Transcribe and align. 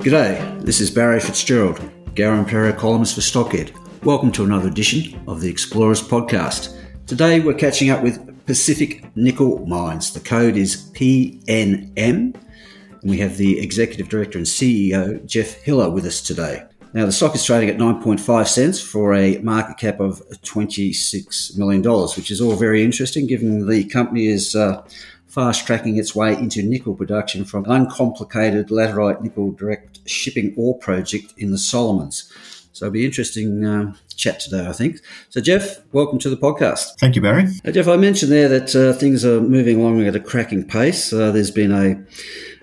G'day, 0.00 0.62
this 0.62 0.80
is 0.80 0.90
Barry 0.90 1.20
Fitzgerald, 1.20 1.78
Garimpeiro 2.14 2.74
columnist 2.74 3.16
for 3.16 3.20
Stockhead. 3.20 3.74
Welcome 4.02 4.32
to 4.32 4.44
another 4.44 4.68
edition 4.68 5.22
of 5.28 5.42
the 5.42 5.50
Explorers 5.50 6.00
podcast. 6.00 6.74
Today 7.06 7.40
we're 7.40 7.52
catching 7.52 7.90
up 7.90 8.02
with 8.02 8.46
Pacific 8.46 9.04
Nickel 9.14 9.66
Mines. 9.66 10.14
The 10.14 10.20
code 10.20 10.56
is 10.56 10.90
PNM, 10.94 11.94
and 11.98 12.34
we 13.02 13.18
have 13.18 13.36
the 13.36 13.60
Executive 13.60 14.08
Director 14.08 14.38
and 14.38 14.46
CEO, 14.46 15.22
Geoff 15.26 15.52
Hiller, 15.56 15.90
with 15.90 16.06
us 16.06 16.22
today. 16.22 16.62
Now, 16.94 17.04
the 17.04 17.12
stock 17.12 17.34
is 17.34 17.44
trading 17.44 17.68
at 17.68 17.76
9.5 17.76 18.48
cents 18.48 18.80
for 18.80 19.12
a 19.12 19.36
market 19.40 19.76
cap 19.76 20.00
of 20.00 20.22
$26 20.30 21.58
million, 21.58 21.82
which 22.16 22.30
is 22.30 22.40
all 22.40 22.56
very 22.56 22.82
interesting 22.82 23.26
given 23.26 23.68
the 23.68 23.84
company 23.84 24.28
is 24.28 24.56
uh, 24.56 24.82
fast 25.30 25.64
tracking 25.66 25.96
its 25.96 26.14
way 26.14 26.34
into 26.34 26.62
nickel 26.62 26.94
production 26.94 27.44
from 27.44 27.64
an 27.64 27.70
uncomplicated 27.70 28.68
laterite 28.68 29.22
nickel 29.22 29.52
direct 29.52 30.00
shipping 30.08 30.52
ore 30.56 30.76
project 30.78 31.32
in 31.36 31.52
the 31.52 31.58
Solomons. 31.58 32.30
So 32.72 32.86
it'll 32.86 32.94
be 32.94 33.04
interesting 33.04 33.64
uh, 33.64 33.94
chat 34.16 34.40
today, 34.40 34.66
I 34.66 34.72
think. 34.72 35.00
So, 35.28 35.40
Geoff, 35.40 35.80
welcome 35.92 36.18
to 36.20 36.30
the 36.30 36.36
podcast. 36.36 36.98
Thank 36.98 37.14
you, 37.14 37.22
Barry. 37.22 37.44
Uh, 37.64 37.70
Geoff, 37.70 37.88
I 37.88 37.96
mentioned 37.96 38.32
there 38.32 38.48
that 38.48 38.74
uh, 38.74 38.92
things 38.92 39.24
are 39.24 39.40
moving 39.40 39.80
along 39.80 40.04
at 40.06 40.16
a 40.16 40.20
cracking 40.20 40.66
pace. 40.66 41.12
Uh, 41.12 41.30
there's 41.30 41.50
been 41.50 41.72
a, 41.72 42.02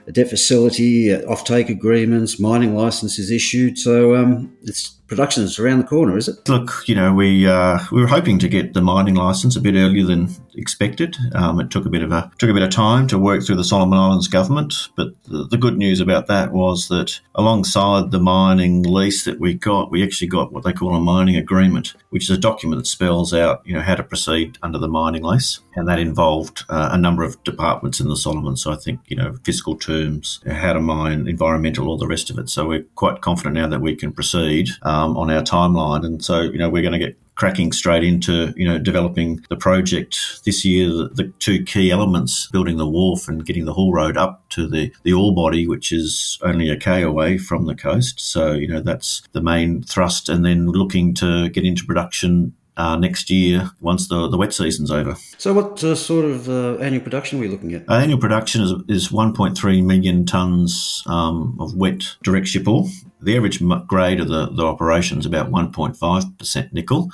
a 0.07 0.11
debt 0.11 0.29
facility, 0.29 1.13
uh, 1.13 1.21
offtake 1.21 1.69
agreements, 1.69 2.39
mining 2.39 2.75
licenses 2.75 3.31
issued. 3.31 3.77
So 3.77 4.15
um, 4.15 4.55
it's 4.63 4.89
production 5.07 5.43
is 5.43 5.57
around 5.59 5.79
the 5.79 5.85
corner, 5.85 6.17
is 6.17 6.27
it? 6.27 6.47
Look, 6.47 6.83
you 6.85 6.95
know, 6.95 7.13
we 7.13 7.47
uh, 7.47 7.79
we 7.91 8.01
were 8.01 8.07
hoping 8.07 8.39
to 8.39 8.47
get 8.47 8.73
the 8.73 8.81
mining 8.81 9.15
license 9.15 9.55
a 9.55 9.61
bit 9.61 9.75
earlier 9.75 10.05
than 10.05 10.29
expected. 10.55 11.15
Um, 11.33 11.59
it 11.59 11.69
took 11.69 11.85
a 11.85 11.89
bit 11.89 12.03
of 12.03 12.11
a 12.11 12.31
took 12.37 12.49
a 12.49 12.53
bit 12.53 12.63
of 12.63 12.69
time 12.69 13.07
to 13.07 13.17
work 13.17 13.43
through 13.43 13.55
the 13.55 13.63
Solomon 13.63 13.97
Islands 13.97 14.27
government, 14.27 14.89
but 14.95 15.09
the, 15.23 15.45
the, 15.45 15.57
good 15.57 15.77
news 15.77 15.99
about 15.99 16.27
that 16.27 16.51
was 16.51 16.87
that 16.87 17.19
alongside 17.35 18.11
the 18.11 18.19
mining 18.19 18.83
lease 18.83 19.23
that 19.25 19.39
we 19.39 19.53
got, 19.53 19.91
we 19.91 20.03
actually 20.03 20.27
got 20.27 20.51
what 20.51 20.63
they 20.63 20.73
call 20.73 20.95
a 20.95 20.99
mining 20.99 21.35
agreement, 21.35 21.93
which 22.09 22.29
is 22.29 22.37
a 22.37 22.39
document 22.39 22.79
that 22.79 22.87
spells 22.87 23.33
out 23.33 23.61
you 23.65 23.73
know 23.73 23.81
how 23.81 23.95
to 23.95 24.03
proceed 24.03 24.57
under 24.61 24.77
the 24.77 24.87
mining 24.87 25.23
lease, 25.23 25.59
and 25.75 25.87
that 25.87 25.99
involved 25.99 26.63
uh, 26.69 26.89
a 26.91 26.97
number 26.97 27.23
of 27.23 27.41
departments 27.43 27.99
in 27.99 28.09
the 28.09 28.17
Solomons. 28.17 28.61
So 28.61 28.71
I 28.71 28.75
think 28.75 28.99
you 29.07 29.15
know 29.15 29.35
fiscal 29.43 29.77
terms, 29.77 30.41
how 30.49 30.73
to 30.73 30.81
mine, 30.81 31.27
environmental, 31.27 31.87
all 31.87 31.97
the 31.97 32.07
rest 32.07 32.29
of 32.29 32.37
it. 32.37 32.49
So 32.49 32.67
we're 32.67 32.83
quite 32.95 33.21
confident 33.21 33.55
now 33.55 33.67
that 33.67 33.81
we 33.81 33.95
can 33.95 34.11
proceed. 34.11 34.69
Um, 34.81 34.96
um, 34.97 35.17
on 35.17 35.29
our 35.29 35.41
timeline. 35.41 36.05
And 36.05 36.23
so, 36.23 36.41
you 36.41 36.57
know, 36.57 36.69
we're 36.69 36.81
going 36.81 36.99
to 36.99 36.99
get 36.99 37.17
cracking 37.37 37.71
straight 37.71 38.03
into 38.03 38.51
you 38.57 38.67
know 38.67 38.79
developing 38.79 39.39
the 39.49 39.55
project 39.55 40.43
this 40.43 40.65
year. 40.65 40.89
The, 40.89 41.09
the, 41.13 41.23
two 41.39 41.63
key 41.63 41.91
elements: 41.91 42.47
building 42.51 42.77
the 42.77 42.87
wharf 42.87 43.27
and 43.27 43.45
getting 43.45 43.65
the 43.65 43.73
haul 43.73 43.93
road 43.93 44.17
up 44.17 44.49
to 44.49 44.67
the 44.67 44.91
the 45.03 45.13
ore 45.13 45.33
body, 45.33 45.67
which 45.67 45.91
is 45.91 46.37
only 46.41 46.69
a 46.69 46.77
k 46.77 47.01
away 47.03 47.37
from 47.37 47.65
the 47.65 47.75
coast. 47.75 48.19
So 48.19 48.53
you 48.53 48.67
know 48.67 48.81
that's 48.81 49.21
the 49.31 49.41
main 49.41 49.83
thrust, 49.83 50.27
and 50.29 50.43
then 50.43 50.67
looking 50.67 51.13
to 51.15 51.49
get 51.49 51.63
into 51.63 51.85
production 51.85 52.53
uh, 52.77 52.95
next 52.95 53.29
year 53.29 53.71
once 53.81 54.07
the, 54.07 54.29
the 54.29 54.37
wet 54.37 54.53
season's 54.53 54.91
over. 54.91 55.15
So, 55.37 55.53
what 55.53 55.83
uh, 55.83 55.95
sort 55.95 56.25
of 56.25 56.47
uh, 56.47 56.77
annual 56.77 57.03
production 57.03 57.39
are 57.39 57.41
we 57.41 57.47
looking 57.47 57.73
at? 57.73 57.89
Uh, 57.89 57.95
annual 57.95 58.19
production 58.19 58.61
is, 58.61 58.71
is 58.87 59.09
1.3 59.09 59.83
million 59.83 60.25
tonnes 60.25 61.05
um, 61.09 61.57
of 61.59 61.75
wet 61.75 62.03
direct 62.23 62.47
ship 62.47 62.67
ore. 62.67 62.87
The 63.19 63.35
average 63.35 63.61
grade 63.87 64.19
of 64.19 64.27
the, 64.27 64.49
the 64.51 64.63
operation 64.63 65.17
is 65.17 65.25
about 65.25 65.49
1.5% 65.49 66.73
nickel. 66.73 67.11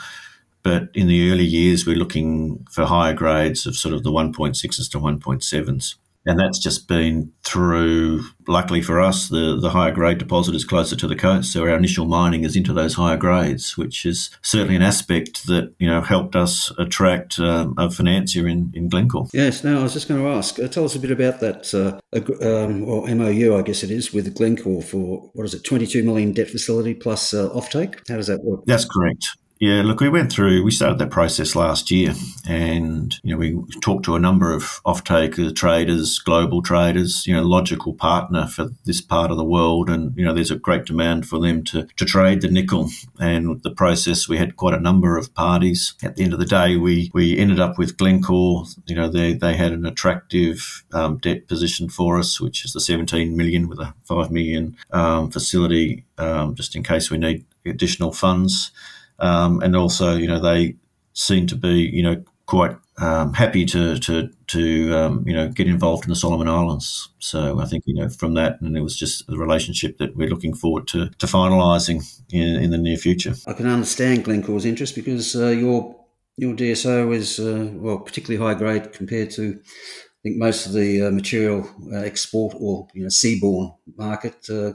But 0.62 0.90
in 0.94 1.08
the 1.08 1.32
early 1.32 1.44
years, 1.44 1.86
we're 1.86 1.98
looking 1.98 2.66
for 2.72 2.86
higher 2.86 3.14
grades 3.14 3.66
of 3.66 3.76
sort 3.76 3.94
of 3.94 4.04
the 4.04 4.12
1.6s 4.12 4.90
to 4.92 5.00
1.7s 5.00 5.96
and 6.26 6.40
that's 6.40 6.60
just 6.60 6.88
been 6.88 7.32
through. 7.44 8.24
Luckily 8.48 8.82
for 8.82 9.00
us, 9.00 9.30
the 9.30 9.58
the 9.60 9.70
higher 9.70 9.92
grade 9.92 10.18
deposit 10.18 10.56
is 10.56 10.66
closer 10.66 10.96
to 10.96 11.08
the 11.08 11.16
coast, 11.16 11.52
so 11.52 11.64
our 11.64 11.76
initial 11.76 12.06
mining 12.06 12.44
is 12.44 12.56
into 12.56 12.74
those 12.74 12.96
higher 12.96 13.18
grades, 13.18 13.78
which 13.78 14.06
is 14.06 14.30
certainly 14.42 14.76
an 14.76 14.82
aspect 14.82 15.48
that 15.48 15.74
you 15.80 15.88
know 15.88 16.02
helped 16.02 16.36
us 16.36 16.72
attract 16.78 17.40
um, 17.40 17.74
a 17.78 17.90
financier 17.90 18.48
in, 18.48 18.72
in 18.74 18.90
Glencore. 18.90 19.28
Yes. 19.34 19.64
Now 19.64 19.80
I 19.80 19.84
was 19.84 19.94
just 19.94 20.08
going 20.08 20.22
to 20.22 20.30
ask. 20.30 20.60
Uh, 20.60 20.68
tell 20.68 20.86
us 20.86 20.96
a 20.96 21.00
bit 21.00 21.12
about 21.12 21.40
that, 21.40 21.74
uh, 21.74 22.00
um, 22.46 22.84
or 22.84 23.08
MOU, 23.08 23.58
I 23.58 23.62
guess 23.62 23.84
it 23.84 23.92
is, 23.92 24.14
with 24.14 24.34
Glencore 24.36 24.82
for 24.82 25.30
what 25.34 25.46
is 25.46 25.54
it, 25.54 25.64
twenty 25.64 25.88
two 25.88 26.04
million 26.04 26.34
debt 26.34 26.50
facility 26.50 26.94
plus 26.94 27.34
uh, 27.34 27.50
offtake. 27.50 28.00
How 28.10 28.18
does 28.18 28.28
that 28.28 28.44
work? 28.44 28.62
That's 28.66 28.86
correct. 28.86 29.26
Yeah, 29.64 29.82
look, 29.82 30.02
we 30.02 30.10
went 30.10 30.30
through, 30.30 30.62
we 30.62 30.72
started 30.72 31.00
that 31.00 31.10
process 31.10 31.56
last 31.56 31.90
year 31.90 32.14
and, 32.46 33.16
you 33.24 33.32
know, 33.32 33.38
we 33.38 33.58
talked 33.80 34.04
to 34.04 34.16
a 34.18 34.20
number 34.20 34.52
of 34.52 34.82
off-taker 34.84 35.52
traders, 35.52 36.20
global 36.20 36.62
traders, 36.62 37.26
you 37.26 37.34
know, 37.34 37.44
logical 37.44 37.94
partner 37.94 38.46
for 38.48 38.72
this 38.84 39.00
part 39.00 39.32
of 39.32 39.38
the 39.38 39.46
world. 39.46 39.90
And, 39.90 40.14
you 40.18 40.26
know, 40.26 40.34
there's 40.34 40.52
a 40.52 40.58
great 40.58 40.84
demand 40.84 41.30
for 41.30 41.40
them 41.40 41.64
to, 41.64 41.88
to 41.96 42.04
trade 42.04 42.42
the 42.42 42.50
nickel. 42.50 42.90
And 43.22 43.64
the 43.64 43.72
process, 43.72 44.28
we 44.28 44.38
had 44.38 44.58
quite 44.58 44.74
a 44.74 44.82
number 44.82 45.16
of 45.16 45.34
parties. 45.34 45.94
At 46.04 46.18
the 46.18 46.26
end 46.26 46.34
of 46.34 46.40
the 46.40 46.46
day, 46.46 46.76
we, 46.76 47.10
we 47.14 47.38
ended 47.38 47.62
up 47.62 47.78
with 47.78 47.96
Glencore. 47.96 48.66
You 48.86 48.98
know, 48.98 49.08
they, 49.08 49.32
they 49.32 49.56
had 49.56 49.72
an 49.72 49.86
attractive 49.86 50.84
um, 50.92 51.20
debt 51.20 51.48
position 51.48 51.88
for 51.88 52.20
us, 52.20 52.42
which 52.42 52.66
is 52.66 52.74
the 52.74 52.82
17 52.82 53.38
million 53.38 53.70
with 53.70 53.80
a 53.80 53.94
5 54.04 54.30
million 54.30 54.76
um, 54.92 55.32
facility, 55.32 56.04
um, 56.18 56.54
just 56.54 56.76
in 56.76 56.84
case 56.84 57.10
we 57.10 57.18
need 57.18 57.46
additional 57.66 58.12
funds. 58.12 58.74
Um, 59.20 59.62
and 59.62 59.76
also, 59.76 60.16
you 60.16 60.28
know, 60.28 60.40
they 60.40 60.76
seem 61.14 61.48
to 61.48 61.56
be, 61.56 61.90
you 61.94 62.04
know, 62.04 62.24
quite 62.46 62.76
um, 62.98 63.34
happy 63.34 63.66
to 63.66 63.98
to 63.98 64.30
to 64.48 64.96
um, 64.96 65.24
you 65.26 65.34
know 65.34 65.48
get 65.50 65.68
involved 65.68 66.04
in 66.06 66.10
the 66.10 66.16
Solomon 66.16 66.48
Islands. 66.48 67.10
So 67.20 67.60
I 67.60 67.66
think 67.66 67.84
you 67.88 67.96
know 67.96 68.10
from 68.10 68.36
that, 68.36 68.62
and 68.62 68.78
it 68.78 68.82
was 68.82 68.96
just 68.96 69.28
a 69.30 69.38
relationship 69.38 69.98
that 69.98 70.16
we're 70.16 70.30
looking 70.30 70.54
forward 70.54 70.88
to 70.90 71.10
to 71.10 71.26
finalising 71.26 72.04
in, 72.32 72.62
in 72.64 72.72
the 72.72 72.78
near 72.78 72.98
future. 72.98 73.34
I 73.48 73.54
can 73.54 73.68
understand 73.68 74.26
Glencore's 74.26 74.66
interest 74.66 74.96
because 74.96 75.36
uh, 75.36 75.48
your 75.48 75.96
your 76.38 76.54
DSO 76.54 77.14
is 77.14 77.40
uh, 77.40 77.70
well 77.74 78.00
particularly 78.00 78.44
high 78.44 78.58
grade 78.58 78.94
compared 78.94 79.32
to 79.32 79.60
I 79.60 80.20
think 80.24 80.38
most 80.38 80.68
of 80.68 80.74
the 80.74 81.08
uh, 81.08 81.12
material 81.12 81.70
uh, 81.92 81.98
export 81.98 82.56
or 82.60 82.88
you 82.94 83.04
know 83.04 83.10
seaborne 83.10 83.76
market 83.98 84.50
uh, 84.50 84.74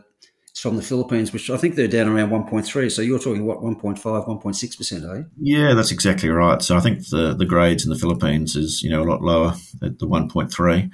from 0.60 0.76
the 0.76 0.82
Philippines, 0.82 1.32
which 1.32 1.50
I 1.50 1.56
think 1.56 1.74
they're 1.74 1.88
down 1.88 2.08
around 2.08 2.30
1.3. 2.30 2.90
So 2.90 3.02
you're 3.02 3.18
talking 3.18 3.44
what 3.44 3.58
1.5, 3.58 4.00
1.6 4.02 4.76
percent, 4.76 5.04
are 5.04 5.18
you? 5.18 5.26
Yeah, 5.40 5.74
that's 5.74 5.92
exactly 5.92 6.28
right. 6.28 6.60
So 6.62 6.76
I 6.76 6.80
think 6.80 7.08
the 7.08 7.34
the 7.34 7.46
grades 7.46 7.84
in 7.84 7.90
the 7.90 7.98
Philippines 7.98 8.56
is 8.56 8.82
you 8.82 8.90
know 8.90 9.02
a 9.02 9.08
lot 9.10 9.22
lower 9.22 9.54
at 9.82 9.98
the 9.98 10.06
1.3. 10.06 10.90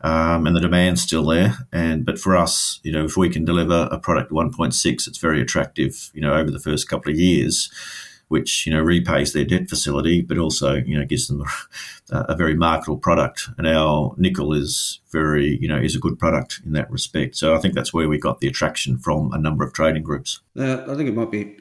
Um, 0.00 0.46
and 0.46 0.54
the 0.54 0.60
demand's 0.60 1.00
still 1.00 1.24
there. 1.24 1.54
And 1.72 2.04
but 2.04 2.18
for 2.18 2.36
us, 2.36 2.78
you 2.82 2.92
know, 2.92 3.06
if 3.06 3.16
we 3.16 3.30
can 3.30 3.46
deliver 3.46 3.88
a 3.90 3.98
product 3.98 4.30
1.6, 4.30 5.08
it's 5.08 5.18
very 5.18 5.40
attractive. 5.40 6.10
You 6.12 6.20
know, 6.20 6.34
over 6.34 6.50
the 6.50 6.58
first 6.58 6.88
couple 6.88 7.10
of 7.10 7.18
years, 7.18 7.70
which 8.34 8.66
you 8.66 8.72
know 8.72 8.82
repays 8.82 9.32
their 9.32 9.44
debt 9.44 9.68
facility, 9.68 10.20
but 10.20 10.38
also 10.38 10.74
you 10.74 10.98
know 10.98 11.06
gives 11.06 11.28
them 11.28 11.40
a, 12.10 12.16
a, 12.32 12.36
very 12.36 12.56
marketable 12.56 12.98
product. 12.98 13.48
And 13.56 13.66
our 13.68 14.12
nickel 14.18 14.52
is 14.52 14.98
very 15.12 15.56
you 15.62 15.68
know 15.68 15.78
is 15.78 15.94
a 15.94 16.00
good 16.00 16.18
product 16.18 16.60
in 16.66 16.72
that 16.72 16.90
respect. 16.90 17.36
So 17.36 17.54
I 17.54 17.58
think 17.60 17.74
that's 17.74 17.94
where 17.94 18.08
we 18.08 18.18
got 18.18 18.40
the 18.40 18.48
attraction 18.48 18.98
from 18.98 19.32
a 19.32 19.38
number 19.38 19.62
of 19.64 19.72
trading 19.72 20.02
groups. 20.02 20.40
Uh, 20.58 20.82
I 20.88 20.96
think 20.96 21.08
it 21.08 21.14
might 21.14 21.30
be 21.30 21.56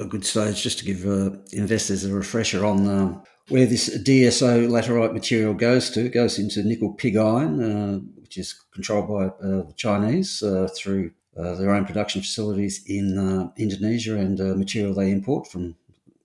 a 0.00 0.06
good 0.06 0.24
stage 0.24 0.62
just 0.62 0.78
to 0.78 0.86
give 0.86 1.04
uh, 1.06 1.36
investors 1.52 2.04
a 2.06 2.14
refresher 2.14 2.64
on. 2.64 2.88
Um, 2.88 3.22
where 3.48 3.66
this 3.66 3.90
DSO 3.98 4.68
laterite 4.68 5.12
material 5.12 5.52
goes 5.52 5.90
to, 5.90 6.06
it 6.06 6.14
goes 6.14 6.38
into 6.38 6.62
nickel 6.62 6.94
pig 6.94 7.16
iron, 7.16 7.52
uh, 7.60 7.98
which 8.22 8.38
is 8.38 8.54
controlled 8.72 9.08
by 9.08 9.24
uh, 9.24 9.62
the 9.68 9.74
Chinese 9.76 10.42
uh, 10.42 10.68
through 10.74 11.10
uh, 11.36 11.54
their 11.54 11.74
own 11.74 11.86
production 11.86 12.20
facilities 12.20 12.84
in 12.86 13.16
uh, 13.16 13.50
Indonesia 13.56 14.18
and 14.18 14.38
uh, 14.40 14.54
material 14.54 14.92
they 14.92 15.10
import 15.10 15.46
from 15.46 15.74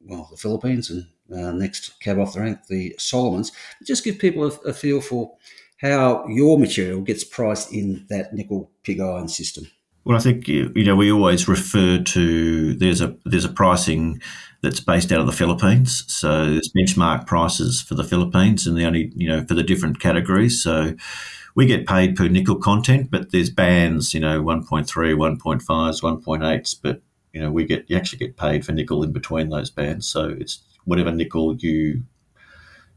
well 0.07 0.27
the 0.31 0.37
Philippines 0.37 0.89
and 0.89 1.05
uh, 1.31 1.51
next 1.51 1.99
cab 1.99 2.19
off 2.19 2.33
the 2.33 2.41
rank 2.41 2.59
the 2.67 2.95
Solomons. 2.97 3.51
Just 3.85 4.03
give 4.03 4.19
people 4.19 4.43
a, 4.45 4.69
a, 4.69 4.73
feel 4.73 5.01
for 5.01 5.35
how 5.81 6.25
your 6.27 6.57
material 6.57 7.01
gets 7.01 7.23
priced 7.23 7.73
in 7.73 8.05
that 8.09 8.33
nickel 8.33 8.71
pig 8.83 8.99
iron 8.99 9.27
system. 9.27 9.67
Well, 10.05 10.17
I 10.17 10.21
think 10.21 10.47
you 10.47 10.83
know 10.85 10.95
we 10.95 11.11
always 11.11 11.47
refer 11.47 12.01
to 12.01 12.73
there's 12.75 13.01
a 13.01 13.15
there's 13.25 13.45
a 13.45 13.49
pricing 13.49 14.21
that's 14.61 14.79
based 14.79 15.11
out 15.11 15.19
of 15.19 15.25
the 15.25 15.33
Philippines. 15.33 16.05
So 16.07 16.45
there's 16.45 16.71
benchmark 16.71 17.27
prices 17.27 17.81
for 17.81 17.95
the 17.95 18.05
Philippines, 18.05 18.65
and 18.65 18.77
the 18.77 18.85
only 18.85 19.11
you 19.15 19.27
know 19.27 19.43
for 19.45 19.53
the 19.53 19.63
different 19.63 19.99
categories. 19.99 20.63
So 20.63 20.95
we 21.57 21.65
get 21.65 21.87
paid 21.87 22.15
per 22.15 22.27
nickel 22.27 22.55
content, 22.55 23.09
but 23.09 23.31
there's 23.31 23.49
bands, 23.49 24.13
you 24.13 24.19
know, 24.19 24.43
1.3, 24.43 24.85
1.5s, 24.85 26.01
1.8s, 26.03 26.75
but 26.83 27.01
you 27.33 27.41
know 27.41 27.51
we 27.51 27.65
get 27.65 27.89
you 27.89 27.97
actually 27.97 28.19
get 28.19 28.37
paid 28.37 28.65
for 28.65 28.71
nickel 28.71 29.03
in 29.03 29.11
between 29.11 29.49
those 29.49 29.69
bands. 29.69 30.07
So 30.07 30.35
it's 30.39 30.59
whatever 30.85 31.11
nickel 31.11 31.55
you 31.57 32.03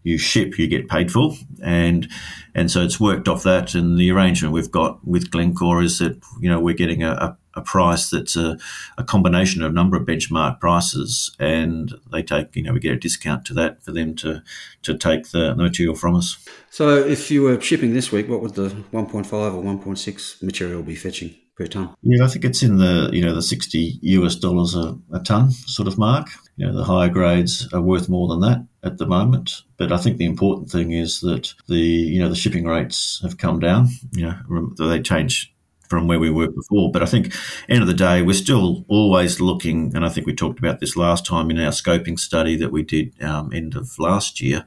you 0.03 0.17
ship, 0.17 0.59
you 0.59 0.67
get 0.67 0.89
paid 0.89 1.13
for, 1.13 1.33
and 1.63 2.09
and 2.55 2.71
so 2.71 2.81
it's 2.81 2.99
worked 2.99 3.29
off 3.29 3.43
that. 3.43 3.75
And 3.75 3.99
the 3.99 4.11
arrangement 4.11 4.55
we've 4.55 4.71
got 4.71 5.07
with 5.07 5.31
Glencore 5.31 5.83
is 5.83 5.99
that 5.99 6.21
you 6.41 6.49
know 6.49 6.59
we're 6.59 6.75
getting 6.75 7.03
a, 7.03 7.13
a, 7.13 7.39
a 7.55 7.61
price 7.61 8.09
that's 8.09 8.35
a, 8.35 8.57
a, 8.97 9.05
combination 9.05 9.63
of 9.63 9.73
a 9.73 9.75
number 9.75 9.97
of 9.97 10.07
benchmark 10.07 10.59
prices, 10.59 11.37
and 11.39 11.95
they 12.11 12.23
take 12.23 12.57
you 12.57 12.63
know 12.63 12.73
we 12.73 12.81
get 12.81 12.93
a 12.93 12.99
discount 12.99 13.45
to 13.47 13.55
that 13.55 13.83
for 13.83 13.93
them 13.93 14.15
to 14.17 14.43
to 14.83 14.97
take 14.97 15.31
the, 15.31 15.55
the 15.55 15.63
material 15.63 15.95
from 15.95 16.17
us. 16.17 16.49
So 16.71 16.97
if 16.97 17.31
you 17.31 17.43
were 17.43 17.61
shipping 17.61 17.93
this 17.93 18.11
week, 18.11 18.29
what 18.29 18.41
would 18.41 18.55
the 18.55 18.69
1.5 18.69 19.33
or 19.33 19.63
1.6 19.63 20.43
material 20.43 20.83
be 20.83 20.95
fetching? 20.95 21.35
Per 21.61 21.67
ton? 21.67 21.91
Yeah, 22.03 22.25
I 22.25 22.29
think 22.29 22.45
it's 22.45 22.63
in 22.63 22.79
the 22.79 23.11
you 23.13 23.23
know 23.23 23.35
the 23.35 23.43
sixty 23.43 23.99
US 24.03 24.35
dollars 24.35 24.75
a, 24.75 24.99
a 25.13 25.21
ton 25.21 25.51
sort 25.51 25.89
of 25.89 25.99
mark. 25.99 26.29
You 26.57 26.67
know, 26.67 26.75
the 26.75 26.85
higher 26.85 27.09
grades 27.09 27.69
are 27.73 27.83
worth 27.83 28.09
more 28.09 28.29
than 28.29 28.41
that 28.41 28.65
at 28.83 28.99
the 28.99 29.07
moment. 29.07 29.63
But 29.77 29.93
I 29.93 29.99
think 29.99 30.17
the 30.17 30.25
important 30.25 30.71
thing 30.71 30.93
is 30.93 31.21
that 31.21 31.53
the 31.69 31.77
you 31.77 32.21
know 32.21 32.29
the 32.29 32.35
shipping 32.35 32.65
rates 32.65 33.21
have 33.23 33.39
come 33.39 33.61
down. 33.61 33.89
You 34.13 34.35
know, 34.49 34.73
they 34.79 35.01
change 35.01 35.55
from 35.89 36.07
where 36.07 36.21
we 36.21 36.31
were 36.31 36.49
before. 36.49 36.91
But 36.93 37.03
I 37.03 37.07
think, 37.07 37.35
end 37.69 37.83
of 37.83 37.89
the 37.89 37.95
day, 37.95 38.23
we're 38.23 38.33
still 38.33 38.85
always 38.89 39.41
looking, 39.41 39.95
and 39.95 40.07
I 40.07 40.09
think 40.09 40.27
we 40.27 40.35
talked 40.35 40.61
about 40.61 40.81
this 40.81 40.97
last 40.97 41.27
time 41.27 41.51
in 41.51 41.59
our 41.59 41.73
scoping 41.73 42.19
study 42.19 42.57
that 42.57 42.73
we 42.73 42.83
did 42.83 43.21
um, 43.23 43.53
end 43.53 43.75
of 43.75 43.99
last 43.99 44.41
year 44.41 44.65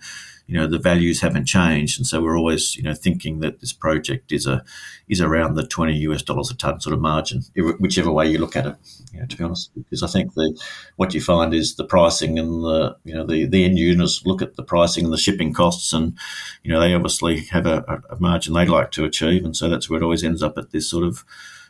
you 0.48 0.56
know 0.56 0.68
the 0.68 0.80
values 0.80 1.22
haven't 1.22 1.46
changed, 1.46 1.98
and 2.00 2.06
so 2.06 2.22
we're 2.22 2.38
always 2.38 2.76
you 2.76 2.84
know 2.84 2.94
thinking 2.94 3.40
that 3.40 3.60
this 3.60 3.74
project 3.74 4.32
is 4.32 4.46
a 4.46 4.64
is 5.08 5.22
around 5.22 5.56
the 5.56 5.66
twenty 5.66 5.98
US 6.00 6.22
dollars 6.22 6.52
a 6.52 6.56
ton 6.56 6.80
sort 6.80 6.94
of 6.94 7.02
margin, 7.02 7.44
whichever 7.80 8.12
way 8.12 8.30
you 8.30 8.38
look 8.38 8.56
at 8.56 8.66
it. 8.66 8.76
You 9.14 9.22
know, 9.22 9.26
to 9.26 9.38
be 9.38 9.44
honest, 9.44 9.72
because 9.76 10.04
I 10.04 10.08
think 10.08 10.34
the 10.34 10.60
what 10.98 11.14
you 11.14 11.22
find 11.22 11.54
is 11.54 11.76
the 11.76 11.86
pricing 11.86 12.38
and 12.38 12.64
the 12.64 12.96
you 13.06 13.16
know 13.16 13.26
the 13.26 13.46
the 13.46 13.64
end 13.64 13.80
users 13.80 14.26
look 14.26 14.42
at 14.42 14.56
the 14.56 14.64
pricing 14.64 15.06
and 15.06 15.14
the 15.14 15.18
shipping 15.18 15.54
costs, 15.54 15.94
and 15.94 16.18
you 16.64 16.72
know 16.72 16.80
they 16.80 16.94
obviously 16.94 17.46
have 17.46 17.66
a, 17.66 18.02
a 18.10 18.20
margin 18.20 18.54
they'd 18.54 18.70
like 18.70 18.92
to 18.92 19.06
achieve, 19.06 19.46
and 19.46 19.56
so 19.56 19.70
that's 19.70 19.90
where 19.90 20.00
it 20.00 20.04
always 20.04 20.24
ends 20.24 20.44
up 20.44 20.58
at 20.58 20.72
this 20.72 20.90
sort 20.90 21.06
of 21.06 21.24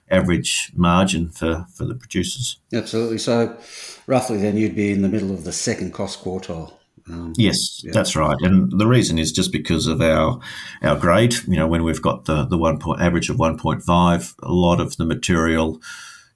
average 0.10 0.72
margin 0.76 1.30
for, 1.30 1.66
for 1.74 1.86
the 1.86 1.96
producers. 1.96 2.60
Absolutely. 2.74 3.18
So, 3.18 3.58
roughly, 4.06 4.38
then 4.38 4.58
you'd 4.58 4.76
be 4.76 4.92
in 4.92 5.02
the 5.02 5.10
middle 5.10 5.32
of 5.32 5.44
the 5.44 5.54
second 5.54 5.94
cost 5.94 6.24
quartile. 6.24 6.74
Um, 7.10 7.34
yes, 7.36 7.84
yeah. 7.84 7.92
that's 7.94 8.16
right, 8.16 8.38
and 8.42 8.72
the 8.80 8.88
reason 8.88 9.20
is 9.20 9.32
just 9.32 9.52
because 9.52 9.88
of 9.88 10.02
our 10.02 10.40
our 10.82 10.98
grade. 10.98 11.36
You 11.48 11.58
know, 11.58 11.68
when 11.68 11.84
we've 11.84 12.02
got 12.02 12.26
the 12.26 12.46
the 12.46 12.58
one 12.58 12.80
point 12.80 13.02
average 13.02 13.30
of 13.30 13.40
one 13.40 13.58
point 13.58 13.84
five, 13.84 14.34
a 14.42 14.52
lot 14.52 14.80
of 14.80 14.98
the 14.98 15.06
material. 15.06 15.82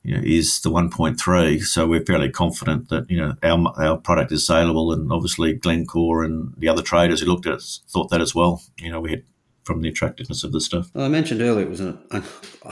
You 0.04 0.16
know, 0.16 0.24
is 0.24 0.62
the 0.62 0.70
1.3, 0.70 1.62
so 1.64 1.86
we're 1.86 2.06
fairly 2.06 2.30
confident 2.30 2.88
that 2.88 3.10
you 3.10 3.18
know 3.18 3.34
our 3.44 3.74
our 3.78 3.98
product 3.98 4.32
is 4.32 4.48
saleable, 4.48 4.94
and 4.94 5.12
obviously 5.12 5.52
Glencore 5.52 6.24
and 6.24 6.54
the 6.56 6.70
other 6.70 6.82
traders 6.82 7.20
who 7.20 7.26
looked 7.26 7.46
at 7.46 7.56
it 7.56 7.64
thought 7.90 8.10
that 8.12 8.22
as 8.22 8.34
well. 8.34 8.62
You 8.78 8.90
know, 8.90 9.02
we 9.02 9.10
had 9.10 9.24
from 9.68 9.82
the 9.82 9.90
attractiveness 9.90 10.46
of 10.46 10.54
the 10.54 10.62
stuff. 10.62 10.90
Well, 10.94 11.06
I 11.06 11.10
mentioned 11.10 11.42
earlier 11.42 11.66
it 11.66 11.70
was 11.70 11.82
an 11.82 12.00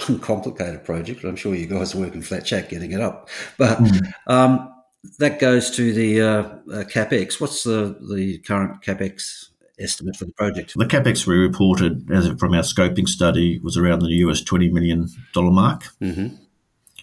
uncomplicated 0.07 0.85
project, 0.85 1.21
but 1.21 1.27
I'm 1.27 1.35
sure 1.35 1.53
you 1.53 1.67
guys 1.67 1.93
are 1.93 1.99
working 1.99 2.21
flat 2.21 2.45
chat 2.45 2.69
getting 2.69 2.93
it 2.93 3.01
up. 3.01 3.27
But 3.57 3.79
mm. 3.79 4.13
um, 4.27 4.73
that 5.19 5.39
goes 5.39 5.71
to 5.71 5.93
the 5.93 6.21
uh, 6.21 6.25
uh, 6.25 6.83
capex. 6.83 7.39
What's 7.39 7.63
the 7.63 7.97
the 8.01 8.39
current 8.39 8.81
capex 8.81 9.49
estimate 9.79 10.15
for 10.15 10.25
the 10.25 10.33
project? 10.33 10.73
The 10.75 10.85
capex 10.85 11.25
we 11.27 11.37
reported 11.37 12.09
as 12.11 12.27
from 12.39 12.53
our 12.53 12.61
scoping 12.61 13.07
study 13.07 13.59
was 13.59 13.77
around 13.77 13.99
the 13.99 14.09
US 14.25 14.41
twenty 14.41 14.69
million 14.69 15.07
dollar 15.33 15.51
mark, 15.51 15.83
mm-hmm. 16.01 16.35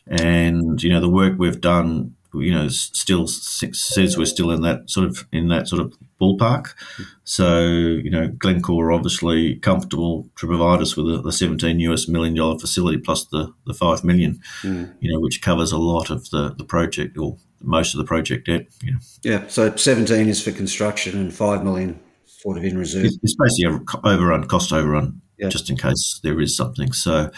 and 0.06 0.82
you 0.82 0.90
know 0.90 1.00
the 1.00 1.10
work 1.10 1.34
we've 1.38 1.60
done, 1.60 2.14
you 2.34 2.52
know, 2.52 2.68
still 2.68 3.26
says 3.26 4.16
we're 4.16 4.24
still 4.24 4.50
in 4.50 4.62
that 4.62 4.90
sort 4.90 5.06
of 5.06 5.26
in 5.32 5.48
that 5.48 5.68
sort 5.68 5.82
of 5.82 5.94
ballpark. 6.20 6.74
So 7.24 7.66
you 7.66 8.10
know, 8.10 8.28
Glencore 8.28 8.86
are 8.86 8.92
obviously 8.92 9.56
comfortable 9.56 10.28
to 10.36 10.46
provide 10.46 10.80
us 10.80 10.96
with 10.96 11.12
a, 11.12 11.20
the 11.20 11.32
seventeen 11.32 11.80
US 11.80 12.08
million 12.08 12.34
dollar 12.34 12.58
facility 12.58 12.98
plus 12.98 13.24
the 13.26 13.52
the 13.66 13.74
five 13.74 14.04
million, 14.04 14.40
mm. 14.62 14.94
you 15.00 15.12
know, 15.12 15.20
which 15.20 15.42
covers 15.42 15.72
a 15.72 15.78
lot 15.78 16.10
of 16.10 16.30
the 16.30 16.54
the 16.56 16.64
project 16.64 17.18
or 17.18 17.36
most 17.64 17.94
of 17.94 17.98
the 17.98 18.04
project 18.04 18.46
debt. 18.46 18.66
You 18.82 18.92
know. 18.92 18.98
Yeah, 19.22 19.48
so 19.48 19.74
17 19.74 20.28
is 20.28 20.42
for 20.42 20.52
construction 20.52 21.18
and 21.18 21.32
5 21.32 21.64
million 21.64 22.00
sort 22.24 22.58
of 22.58 22.64
in 22.64 22.76
reserve. 22.76 23.04
It's, 23.04 23.36
basically 23.36 23.76
a 23.76 24.06
overrun, 24.06 24.48
cost 24.48 24.72
overrun, 24.72 25.20
yeah. 25.38 25.48
just 25.48 25.70
in 25.70 25.76
case 25.76 26.20
there 26.22 26.40
is 26.40 26.56
something. 26.56 26.92
So, 26.92 27.30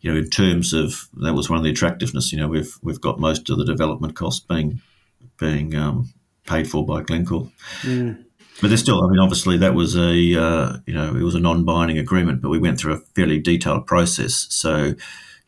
you 0.00 0.12
know, 0.12 0.18
in 0.18 0.30
terms 0.30 0.72
of 0.72 1.08
that 1.14 1.34
was 1.34 1.48
one 1.48 1.58
of 1.58 1.64
the 1.64 1.70
attractiveness. 1.70 2.32
You 2.32 2.38
know, 2.38 2.48
we've 2.48 2.72
we've 2.82 3.00
got 3.00 3.18
most 3.18 3.50
of 3.50 3.58
the 3.58 3.64
development 3.64 4.16
costs 4.16 4.40
being 4.40 4.80
being 5.38 5.74
um, 5.74 6.12
paid 6.46 6.68
for 6.68 6.84
by 6.84 7.02
Glencore. 7.02 7.50
Mm. 7.82 8.24
But 8.60 8.68
there's 8.68 8.80
still, 8.80 9.04
I 9.04 9.08
mean, 9.08 9.20
obviously 9.20 9.56
that 9.58 9.74
was 9.74 9.96
a, 9.96 10.34
uh, 10.34 10.78
you 10.84 10.92
know, 10.92 11.14
it 11.14 11.22
was 11.22 11.36
a 11.36 11.40
non-binding 11.40 11.96
agreement, 11.96 12.42
but 12.42 12.48
we 12.48 12.58
went 12.58 12.80
through 12.80 12.94
a 12.94 12.98
fairly 13.14 13.38
detailed 13.38 13.86
process. 13.86 14.48
So, 14.50 14.94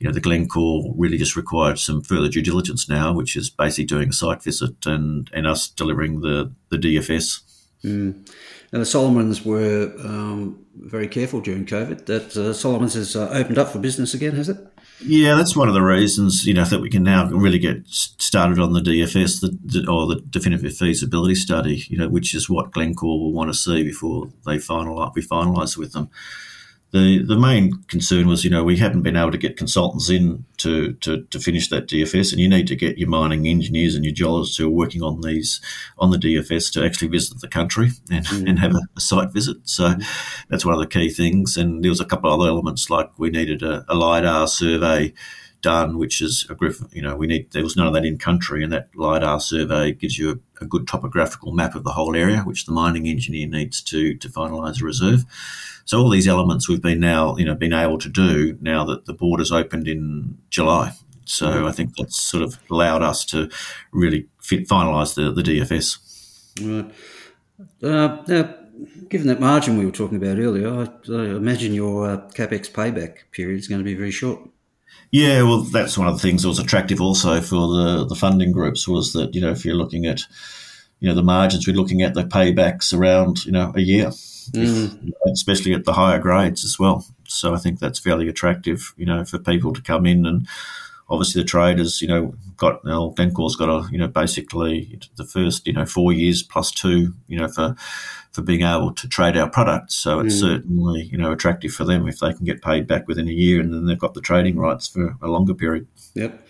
you 0.01 0.09
know, 0.09 0.15
the 0.15 0.21
Glencore 0.21 0.93
really 0.97 1.19
just 1.19 1.37
required 1.37 1.79
some 1.79 2.01
further 2.01 2.29
due 2.29 2.43
diligence 2.43 2.89
now, 2.89 3.13
which 3.13 3.37
is 3.37 3.51
basically 3.51 3.85
doing 3.85 4.09
a 4.09 4.13
site 4.13 4.43
visit 4.43 4.87
and, 4.87 5.31
and 5.35 5.47
us 5.47 5.69
delivering 5.69 6.21
the, 6.21 6.51
the 6.71 6.79
DFS. 6.79 7.43
Mm. 7.85 8.27
Now, 8.73 8.79
the 8.79 8.87
Solomons 8.87 9.45
were 9.45 9.93
um, 9.99 10.65
very 10.75 11.07
careful 11.07 11.41
during 11.41 11.67
COVID. 11.67 12.07
That 12.07 12.35
uh, 12.35 12.55
Solomons 12.55 12.95
has 12.95 13.15
uh, 13.15 13.29
opened 13.31 13.59
up 13.59 13.69
for 13.69 13.79
business 13.79 14.15
again, 14.15 14.37
has 14.37 14.49
it? 14.49 14.57
Yeah, 15.03 15.35
that's 15.35 15.57
one 15.57 15.69
of 15.69 15.75
the 15.75 15.83
reasons, 15.83 16.47
you 16.47 16.55
know, 16.55 16.65
that 16.65 16.81
we 16.81 16.89
can 16.89 17.03
now 17.03 17.27
really 17.27 17.59
get 17.59 17.87
started 17.87 18.59
on 18.59 18.73
the 18.73 18.81
DFS 18.81 19.41
the, 19.41 19.87
or 19.91 20.07
the 20.07 20.21
definitive 20.31 20.77
feasibility 20.77 21.35
study, 21.35 21.85
you 21.89 21.99
know, 21.99 22.09
which 22.09 22.35
is 22.35 22.49
what 22.49 22.71
Glencore 22.71 23.19
will 23.19 23.33
want 23.33 23.51
to 23.51 23.55
see 23.55 23.83
before 23.83 24.31
they 24.47 24.57
finalise, 24.57 25.15
we 25.15 25.23
finalise 25.23 25.77
with 25.77 25.93
them 25.93 26.11
the 26.93 27.23
the 27.23 27.39
main 27.39 27.83
concern 27.85 28.27
was, 28.27 28.45
you 28.45 28.51
know, 28.51 28.65
we 28.65 28.77
haven't 28.77 29.03
been 29.03 29.17
able 29.17 29.31
to 29.31 29.39
get 29.39 29.57
consultants 29.57 30.11
in 30.11 30.45
to, 30.59 30.95
to, 30.95 31.23
to 31.25 31.39
finish 31.39 31.69
that 31.69 31.87
DFS, 31.87 32.33
and 32.33 32.41
you 32.41 32.49
need 32.49 32.67
to 32.67 32.77
get 32.77 32.99
your 32.99 33.09
mining 33.09 33.47
engineers 33.47 33.95
and 33.95 34.05
your 34.05 34.15
geologists 34.15 34.57
who 34.57 34.67
are 34.67 34.71
working 34.71 35.03
on 35.03 35.21
these 35.21 35.61
on 35.99 36.11
the 36.11 36.19
DFS 36.19 36.73
to 36.73 36.85
actually 36.85 37.09
visit 37.09 37.41
the 37.41 37.49
country 37.49 37.91
and, 38.11 38.27
mm. 38.27 38.49
and 38.49 38.59
have 38.59 38.75
a, 38.75 38.81
a, 38.97 39.01
site 39.01 39.31
visit. 39.31 39.57
So 39.65 39.91
mm. 39.91 40.05
that's 40.49 40.65
one 40.65 40.75
of 40.75 40.81
the 40.81 40.87
key 40.87 41.11
things. 41.11 41.57
And 41.57 41.85
there 41.85 41.91
was 41.91 42.01
a 42.01 42.05
couple 42.05 42.33
of 42.33 42.41
other 42.41 42.51
elements 42.51 42.91
like 42.91 43.11
we 43.19 43.31
needed 43.31 43.63
a, 43.63 43.85
a 43.89 43.95
lidar 43.95 44.49
survey 44.49 45.15
done, 45.63 45.99
which 45.99 46.21
is 46.21 46.47
a 46.51 46.55
griff. 46.55 46.83
You 46.93 47.03
know, 47.03 47.17
we 47.17 47.27
need 47.27 47.53
there 47.53 47.63
was 47.63 47.77
none 47.77 47.87
of 47.87 47.95
that 47.95 48.05
in 48.05 48.19
country, 48.19 48.65
and 48.65 48.73
that 48.73 48.89
lidar 48.97 49.41
survey 49.41 49.93
gives 49.93 50.19
you 50.19 50.31
a, 50.31 50.65
a 50.65 50.67
good 50.67 50.87
topographical 50.87 51.53
map 51.53 51.75
of 51.75 51.85
the 51.85 51.93
whole 51.93 52.17
area, 52.17 52.41
which 52.41 52.67
the 52.67 52.73
mining 52.73 53.07
engineer 53.07 53.47
needs 53.47 53.81
to 53.83 54.17
to 54.17 54.29
finalise 54.29 54.83
a 54.83 54.85
reserve. 54.85 55.25
So 55.91 56.01
all 56.01 56.09
these 56.09 56.29
elements 56.29 56.69
we've 56.69 56.81
been 56.81 57.01
now, 57.01 57.37
you 57.37 57.45
know, 57.45 57.57
been 57.57 57.73
able 57.73 57.99
to 57.99 58.09
do 58.09 58.57
now 58.61 58.85
that 58.85 59.07
the 59.07 59.13
borders 59.13 59.51
opened 59.51 59.89
in 59.89 60.39
July. 60.49 60.93
So 61.25 61.49
mm-hmm. 61.49 61.67
I 61.67 61.73
think 61.73 61.97
that's 61.97 62.15
sort 62.15 62.45
of 62.45 62.61
allowed 62.71 63.03
us 63.03 63.25
to 63.25 63.51
really 63.91 64.29
fit, 64.41 64.69
finalise 64.69 65.17
the, 65.17 65.33
the 65.33 65.43
DFS. 65.43 65.99
Right. 66.63 66.95
Uh, 67.83 68.23
now, 68.29 68.55
given 69.09 69.27
that 69.27 69.41
margin 69.41 69.79
we 69.79 69.85
were 69.85 69.91
talking 69.91 70.17
about 70.17 70.39
earlier, 70.39 70.69
I, 70.69 71.13
I 71.13 71.25
imagine 71.35 71.75
your 71.75 72.09
uh, 72.09 72.17
capex 72.37 72.71
payback 72.71 73.29
period 73.33 73.59
is 73.59 73.67
going 73.67 73.81
to 73.81 73.85
be 73.85 73.97
very 73.97 74.13
short. 74.13 74.49
Yeah, 75.11 75.43
well, 75.43 75.63
that's 75.63 75.99
one 75.99 76.07
of 76.07 76.15
the 76.15 76.23
things 76.23 76.43
that 76.43 76.49
was 76.49 76.61
attractive 76.61 77.01
also 77.01 77.41
for 77.41 77.67
the, 77.67 78.07
the 78.09 78.15
funding 78.15 78.53
groups 78.53 78.87
was 78.87 79.13
that, 79.15 79.35
you 79.35 79.41
know, 79.41 79.51
if 79.51 79.65
you're 79.65 79.75
looking 79.75 80.07
at, 80.07 80.21
you 81.01 81.09
know, 81.09 81.15
the 81.15 81.23
margins, 81.23 81.67
we're 81.67 81.77
looking 81.77 82.03
at 82.03 82.15
the 82.15 82.25
paybacks 82.25 82.97
around, 82.97 83.45
you 83.45 83.53
know, 83.53 83.73
a 83.75 83.81
year 83.81 84.13
mm. 84.53 85.13
especially 85.33 85.75
at 85.75 85.85
the 85.85 85.93
higher 85.93 86.19
grades 86.19 86.65
as 86.65 86.79
well. 86.79 87.07
So 87.25 87.55
I 87.55 87.59
think 87.59 87.79
that's 87.79 87.99
fairly 87.99 88.29
attractive, 88.29 88.93
you 88.97 89.07
know, 89.07 89.25
for 89.25 89.39
people 89.39 89.73
to 89.73 89.83
come 89.83 90.07
in 90.07 90.27
and 90.27 90.49
obviously 91.09 91.43
the 91.43 91.49
traders, 91.49 92.01
you 92.03 92.09
know, 92.09 92.35
got 92.57 92.85
well, 92.85 93.11
Glencore's 93.11 93.57
got 93.57 93.69
a, 93.69 93.89
you 93.91 93.99
know, 93.99 94.09
basically 94.09 94.99
the 95.17 95.25
first, 95.25 95.67
you 95.67 95.73
know, 95.73 95.87
four 95.87 96.13
years 96.13 96.43
plus 96.43 96.71
two, 96.71 97.15
you 97.29 97.39
know, 97.39 97.49
for 97.49 97.77
for 98.33 98.43
being 98.43 98.63
able 98.63 98.93
to 98.95 99.09
trade 99.09 99.37
our 99.37 99.51
products. 99.51 99.95
So 99.95 100.21
it's 100.21 100.37
mm. 100.37 100.41
certainly, 100.41 101.03
you 101.03 101.19
know, 101.19 101.33
attractive 101.33 101.73
for 101.73 101.85
them 101.85 102.09
if 102.09 102.21
they 102.21 102.33
can 102.33 102.45
get 102.45 102.63
paid 102.63 102.87
back 102.87 103.09
within 103.09 103.29
a 103.29 103.33
year 103.33 103.61
and 103.61 103.73
then 103.73 103.87
they've 103.87 103.99
got 103.99 104.15
the 104.15 104.21
trading 104.21 104.57
rights 104.57 104.87
for 104.87 105.17
a 105.21 105.29
longer 105.29 105.55
period. 105.55 105.87
Yep. 106.15 106.41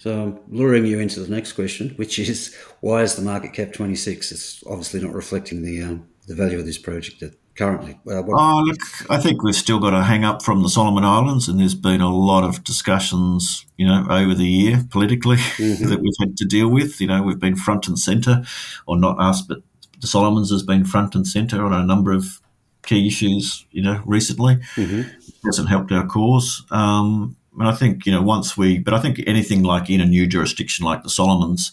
So 0.00 0.22
I'm 0.22 0.40
luring 0.48 0.86
you 0.86 0.98
into 0.98 1.20
the 1.20 1.30
next 1.30 1.52
question, 1.52 1.90
which 1.96 2.18
is 2.18 2.56
why 2.80 3.02
is 3.02 3.16
the 3.16 3.22
market 3.22 3.52
cap 3.52 3.74
26? 3.74 4.32
It's 4.32 4.64
obviously 4.66 5.02
not 5.02 5.12
reflecting 5.12 5.62
the 5.62 5.82
um, 5.82 6.08
the 6.26 6.34
value 6.34 6.58
of 6.58 6.64
this 6.64 6.78
project 6.78 7.22
at, 7.22 7.32
currently? 7.54 8.00
Uh, 8.08 8.22
oh, 8.26 8.62
look, 8.64 8.78
I 9.10 9.18
think 9.18 9.42
we've 9.42 9.54
still 9.54 9.78
got 9.78 9.92
a 9.92 10.02
hang 10.02 10.24
up 10.24 10.42
from 10.42 10.62
the 10.62 10.70
Solomon 10.70 11.04
Islands, 11.04 11.48
and 11.48 11.60
there's 11.60 11.74
been 11.74 12.00
a 12.00 12.14
lot 12.14 12.44
of 12.44 12.64
discussions, 12.64 13.66
you 13.76 13.86
know, 13.86 14.06
over 14.08 14.34
the 14.34 14.46
year 14.46 14.82
politically 14.88 15.36
mm-hmm. 15.58 15.88
that 15.90 16.00
we've 16.00 16.14
had 16.18 16.34
to 16.38 16.46
deal 16.46 16.70
with. 16.70 16.98
You 16.98 17.08
know, 17.08 17.22
we've 17.22 17.38
been 17.38 17.56
front 17.56 17.86
and 17.86 17.98
centre, 17.98 18.42
or 18.86 18.96
not 18.96 19.20
us, 19.20 19.42
but 19.42 19.58
the 20.00 20.06
Solomons 20.06 20.50
has 20.50 20.62
been 20.62 20.86
front 20.86 21.14
and 21.14 21.26
centre 21.26 21.62
on 21.62 21.74
a 21.74 21.84
number 21.84 22.12
of 22.12 22.40
key 22.84 23.06
issues, 23.06 23.66
you 23.70 23.82
know, 23.82 24.02
recently. 24.06 24.56
Mm-hmm. 24.76 25.00
It 25.00 25.34
hasn't 25.44 25.68
helped 25.68 25.92
our 25.92 26.06
cause. 26.06 26.64
Um, 26.70 27.36
and 27.58 27.68
I 27.68 27.72
think, 27.72 28.06
you 28.06 28.12
know, 28.12 28.22
once 28.22 28.56
we, 28.56 28.78
but 28.78 28.94
I 28.94 29.00
think 29.00 29.20
anything 29.26 29.62
like 29.62 29.90
in 29.90 30.00
a 30.00 30.06
new 30.06 30.26
jurisdiction 30.26 30.84
like 30.84 31.02
the 31.02 31.10
Solomons, 31.10 31.72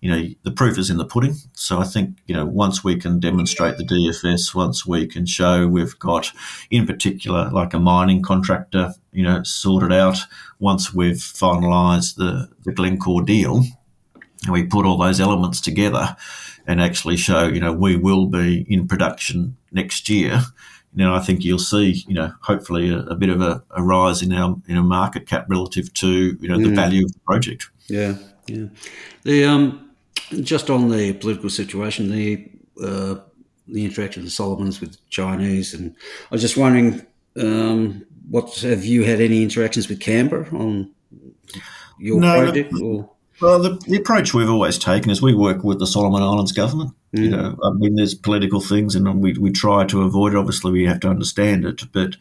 you 0.00 0.10
know, 0.10 0.28
the 0.44 0.52
proof 0.52 0.78
is 0.78 0.90
in 0.90 0.96
the 0.96 1.04
pudding. 1.04 1.34
So 1.54 1.78
I 1.80 1.84
think, 1.84 2.18
you 2.26 2.34
know, 2.34 2.46
once 2.46 2.84
we 2.84 2.96
can 2.96 3.18
demonstrate 3.18 3.78
the 3.78 3.84
DFS, 3.84 4.54
once 4.54 4.86
we 4.86 5.06
can 5.06 5.26
show 5.26 5.66
we've 5.66 5.98
got, 5.98 6.30
in 6.70 6.86
particular, 6.86 7.50
like 7.50 7.74
a 7.74 7.80
mining 7.80 8.22
contractor, 8.22 8.94
you 9.12 9.24
know, 9.24 9.42
sorted 9.42 9.92
out, 9.92 10.18
once 10.60 10.94
we've 10.94 11.16
finalised 11.16 12.16
the, 12.16 12.48
the 12.64 12.72
Glencore 12.72 13.22
deal, 13.22 13.64
and 14.44 14.52
we 14.52 14.64
put 14.64 14.86
all 14.86 14.98
those 14.98 15.20
elements 15.20 15.60
together 15.60 16.16
and 16.66 16.80
actually 16.80 17.16
show, 17.16 17.48
you 17.48 17.60
know, 17.60 17.72
we 17.72 17.96
will 17.96 18.26
be 18.26 18.64
in 18.68 18.86
production 18.86 19.56
next 19.72 20.08
year, 20.08 20.42
now 20.94 21.14
I 21.14 21.20
think 21.20 21.44
you'll 21.44 21.58
see, 21.58 22.04
you 22.06 22.14
know, 22.14 22.32
hopefully 22.40 22.90
a, 22.90 22.98
a 23.00 23.14
bit 23.14 23.28
of 23.28 23.40
a, 23.40 23.62
a, 23.70 23.82
rise 23.82 24.22
in 24.22 24.32
our 24.32 24.56
in 24.66 24.76
our 24.76 24.84
market 24.84 25.26
cap 25.26 25.46
relative 25.48 25.92
to 25.94 26.36
you 26.40 26.48
know 26.48 26.58
the 26.58 26.68
mm. 26.68 26.74
value 26.74 27.04
of 27.04 27.12
the 27.12 27.20
project. 27.20 27.68
Yeah, 27.88 28.16
yeah. 28.46 28.66
The 29.24 29.44
um, 29.44 29.90
just 30.40 30.70
on 30.70 30.88
the 30.88 31.12
political 31.14 31.50
situation, 31.50 32.10
the 32.10 32.50
uh, 32.82 33.16
the 33.66 33.84
interaction 33.84 34.20
of 34.20 34.26
the 34.26 34.30
Solomons 34.30 34.80
with 34.80 34.96
Chinese, 35.10 35.74
and 35.74 35.94
I 36.30 36.34
was 36.34 36.42
just 36.42 36.56
wondering, 36.56 37.04
um, 37.40 38.04
what 38.28 38.54
have 38.60 38.84
you 38.84 39.04
had 39.04 39.20
any 39.20 39.42
interactions 39.42 39.88
with 39.88 40.00
Canberra 40.00 40.48
on 40.52 40.92
your 41.98 42.20
no, 42.20 42.42
project? 42.42 42.74
Or? 42.82 43.10
Well, 43.40 43.60
the, 43.60 43.80
the, 43.86 43.96
approach 43.96 44.34
we've 44.34 44.50
always 44.50 44.78
taken 44.78 45.10
is 45.10 45.22
we 45.22 45.34
work 45.34 45.62
with 45.62 45.78
the 45.78 45.86
Solomon 45.86 46.22
Islands 46.22 46.52
government. 46.52 46.92
Mm. 47.16 47.22
You 47.22 47.30
know, 47.30 47.56
I 47.62 47.70
mean, 47.72 47.94
there's 47.94 48.14
political 48.14 48.60
things, 48.60 48.94
and 48.94 49.20
we 49.20 49.32
we 49.34 49.50
try 49.50 49.84
to 49.86 50.02
avoid 50.02 50.34
it. 50.34 50.38
Obviously, 50.38 50.72
we 50.72 50.84
have 50.84 51.00
to 51.00 51.08
understand 51.08 51.64
it, 51.64 51.82
but 51.92 52.16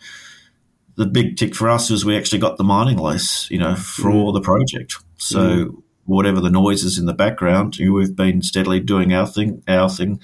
the 0.95 1.05
big 1.05 1.37
tick 1.37 1.55
for 1.55 1.69
us 1.69 1.91
is 1.91 2.03
we 2.03 2.17
actually 2.17 2.39
got 2.39 2.57
the 2.57 2.63
mining 2.63 2.97
lease, 2.97 3.49
you 3.51 3.59
know, 3.59 3.75
for 3.75 4.09
mm. 4.09 4.33
the 4.33 4.41
project. 4.41 4.95
So 5.17 5.39
mm. 5.39 5.83
whatever 6.05 6.41
the 6.41 6.49
noise 6.49 6.83
is 6.83 6.97
in 6.97 7.05
the 7.05 7.13
background, 7.13 7.77
we've 7.79 8.15
been 8.15 8.41
steadily 8.41 8.79
doing 8.79 9.13
our 9.13 9.27
thing, 9.27 9.61
our 9.67 9.89
thing, 9.89 10.19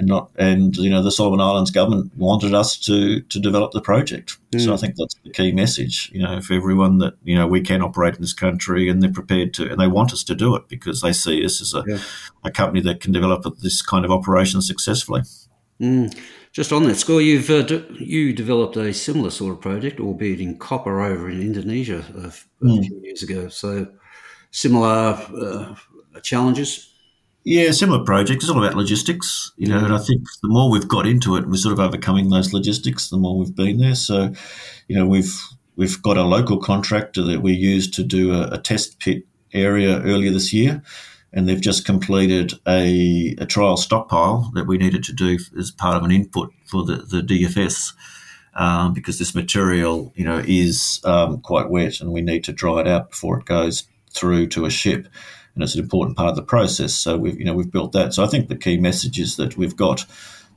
and 0.00 0.08
not 0.08 0.30
and 0.36 0.76
you 0.78 0.88
know 0.88 1.02
the 1.02 1.12
Solomon 1.12 1.42
Islands 1.42 1.70
government 1.70 2.10
wanted 2.16 2.54
us 2.54 2.78
to 2.78 3.20
to 3.20 3.38
develop 3.38 3.72
the 3.72 3.82
project. 3.82 4.38
Mm. 4.52 4.64
So 4.64 4.72
I 4.72 4.78
think 4.78 4.96
that's 4.96 5.14
the 5.22 5.30
key 5.30 5.52
message. 5.52 6.10
You 6.12 6.22
know, 6.22 6.40
for 6.40 6.54
everyone 6.54 6.98
that 6.98 7.14
you 7.22 7.36
know 7.36 7.46
we 7.46 7.60
can 7.60 7.82
operate 7.82 8.14
in 8.14 8.22
this 8.22 8.32
country 8.32 8.88
and 8.88 9.02
they're 9.02 9.12
prepared 9.12 9.52
to 9.54 9.70
and 9.70 9.78
they 9.78 9.86
want 9.86 10.12
us 10.12 10.24
to 10.24 10.34
do 10.34 10.56
it 10.56 10.68
because 10.68 11.02
they 11.02 11.12
see 11.12 11.44
us 11.44 11.60
as 11.60 11.74
a, 11.74 11.84
yeah. 11.86 11.98
a 12.42 12.50
company 12.50 12.80
that 12.80 13.00
can 13.00 13.12
develop 13.12 13.44
this 13.58 13.82
kind 13.82 14.06
of 14.06 14.10
operation 14.10 14.62
successfully. 14.62 15.22
Mm. 15.80 16.18
Just 16.52 16.72
on 16.72 16.84
that 16.84 16.96
score, 16.96 17.20
you've 17.20 17.50
uh, 17.50 17.62
de- 17.62 17.86
you 17.98 18.32
developed 18.32 18.76
a 18.76 18.92
similar 18.94 19.30
sort 19.30 19.52
of 19.52 19.60
project, 19.60 20.00
albeit 20.00 20.40
in 20.40 20.56
copper, 20.56 21.00
over 21.00 21.28
in 21.28 21.42
Indonesia 21.42 22.04
a, 22.16 22.26
f- 22.26 22.48
a 22.62 22.64
mm. 22.64 22.84
few 22.86 23.00
years 23.04 23.22
ago. 23.22 23.48
So 23.48 23.86
similar 24.50 25.18
uh, 25.40 25.74
challenges. 26.22 26.89
Yeah, 27.44 27.70
similar 27.70 28.04
project. 28.04 28.42
It's 28.42 28.50
all 28.50 28.62
about 28.62 28.76
logistics, 28.76 29.52
you 29.56 29.66
know, 29.66 29.82
and 29.82 29.94
I 29.94 29.98
think 29.98 30.24
the 30.42 30.48
more 30.48 30.70
we've 30.70 30.88
got 30.88 31.06
into 31.06 31.36
it, 31.36 31.48
we're 31.48 31.54
sort 31.56 31.72
of 31.72 31.80
overcoming 31.80 32.28
those 32.28 32.52
logistics. 32.52 33.08
The 33.08 33.16
more 33.16 33.38
we've 33.38 33.54
been 33.54 33.78
there, 33.78 33.94
so 33.94 34.34
you 34.88 34.96
know, 34.96 35.06
we've 35.06 35.34
we've 35.74 36.02
got 36.02 36.18
a 36.18 36.22
local 36.22 36.58
contractor 36.58 37.22
that 37.22 37.40
we 37.40 37.54
used 37.54 37.94
to 37.94 38.02
do 38.02 38.34
a, 38.34 38.48
a 38.48 38.58
test 38.58 39.00
pit 39.00 39.24
area 39.54 40.02
earlier 40.02 40.30
this 40.30 40.52
year, 40.52 40.82
and 41.32 41.48
they've 41.48 41.60
just 41.60 41.86
completed 41.86 42.52
a, 42.68 43.34
a 43.38 43.46
trial 43.46 43.78
stockpile 43.78 44.50
that 44.54 44.66
we 44.66 44.76
needed 44.76 45.02
to 45.04 45.14
do 45.14 45.38
as 45.58 45.70
part 45.70 45.96
of 45.96 46.02
an 46.04 46.10
input 46.10 46.52
for 46.66 46.84
the 46.84 46.96
the 46.96 47.22
DFS. 47.22 47.94
Um, 48.52 48.92
because 48.92 49.18
this 49.18 49.34
material, 49.34 50.12
you 50.16 50.24
know, 50.24 50.42
is 50.44 51.00
um, 51.04 51.40
quite 51.40 51.70
wet, 51.70 52.00
and 52.00 52.12
we 52.12 52.20
need 52.20 52.44
to 52.44 52.52
dry 52.52 52.80
it 52.80 52.88
out 52.88 53.10
before 53.10 53.38
it 53.38 53.46
goes 53.46 53.84
through 54.12 54.48
to 54.48 54.66
a 54.66 54.70
ship 54.70 55.06
and 55.54 55.64
it's 55.64 55.74
an 55.74 55.80
important 55.80 56.16
part 56.16 56.30
of 56.30 56.36
the 56.36 56.42
process. 56.42 56.94
So 56.94 57.16
we've 57.16 57.38
you 57.38 57.44
know 57.44 57.54
we've 57.54 57.70
built 57.70 57.92
that. 57.92 58.14
So 58.14 58.24
I 58.24 58.26
think 58.26 58.48
the 58.48 58.56
key 58.56 58.78
message 58.78 59.18
is 59.18 59.36
that 59.36 59.56
we've 59.56 59.76
got 59.76 60.04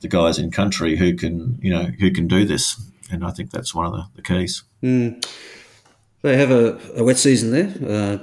the 0.00 0.08
guys 0.08 0.38
in 0.38 0.50
country 0.50 0.96
who 0.96 1.14
can 1.14 1.58
you 1.62 1.70
know 1.70 1.84
who 1.98 2.10
can 2.10 2.28
do 2.28 2.44
this, 2.44 2.80
and 3.10 3.24
I 3.24 3.30
think 3.30 3.50
that's 3.50 3.74
one 3.74 3.86
of 3.86 3.92
the, 3.92 4.04
the 4.16 4.22
keys. 4.22 4.64
Mm. 4.82 5.24
They 6.22 6.38
have 6.38 6.50
a, 6.50 6.80
a, 6.96 7.04
wet 7.04 7.18
season 7.18 7.50
there, 7.50 7.74
uh, 7.86 8.18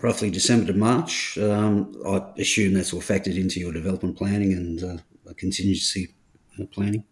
roughly 0.00 0.30
December 0.30 0.72
to 0.72 0.78
March. 0.78 1.36
Um, 1.36 1.94
I 2.06 2.22
assume 2.40 2.72
that's 2.72 2.94
all 2.94 3.02
factored 3.02 3.38
into 3.38 3.60
your 3.60 3.74
development 3.74 4.16
planning 4.16 4.54
and 4.54 4.82
uh, 4.82 5.32
contingency 5.36 6.14
uh, 6.58 6.64
planning. 6.72 7.04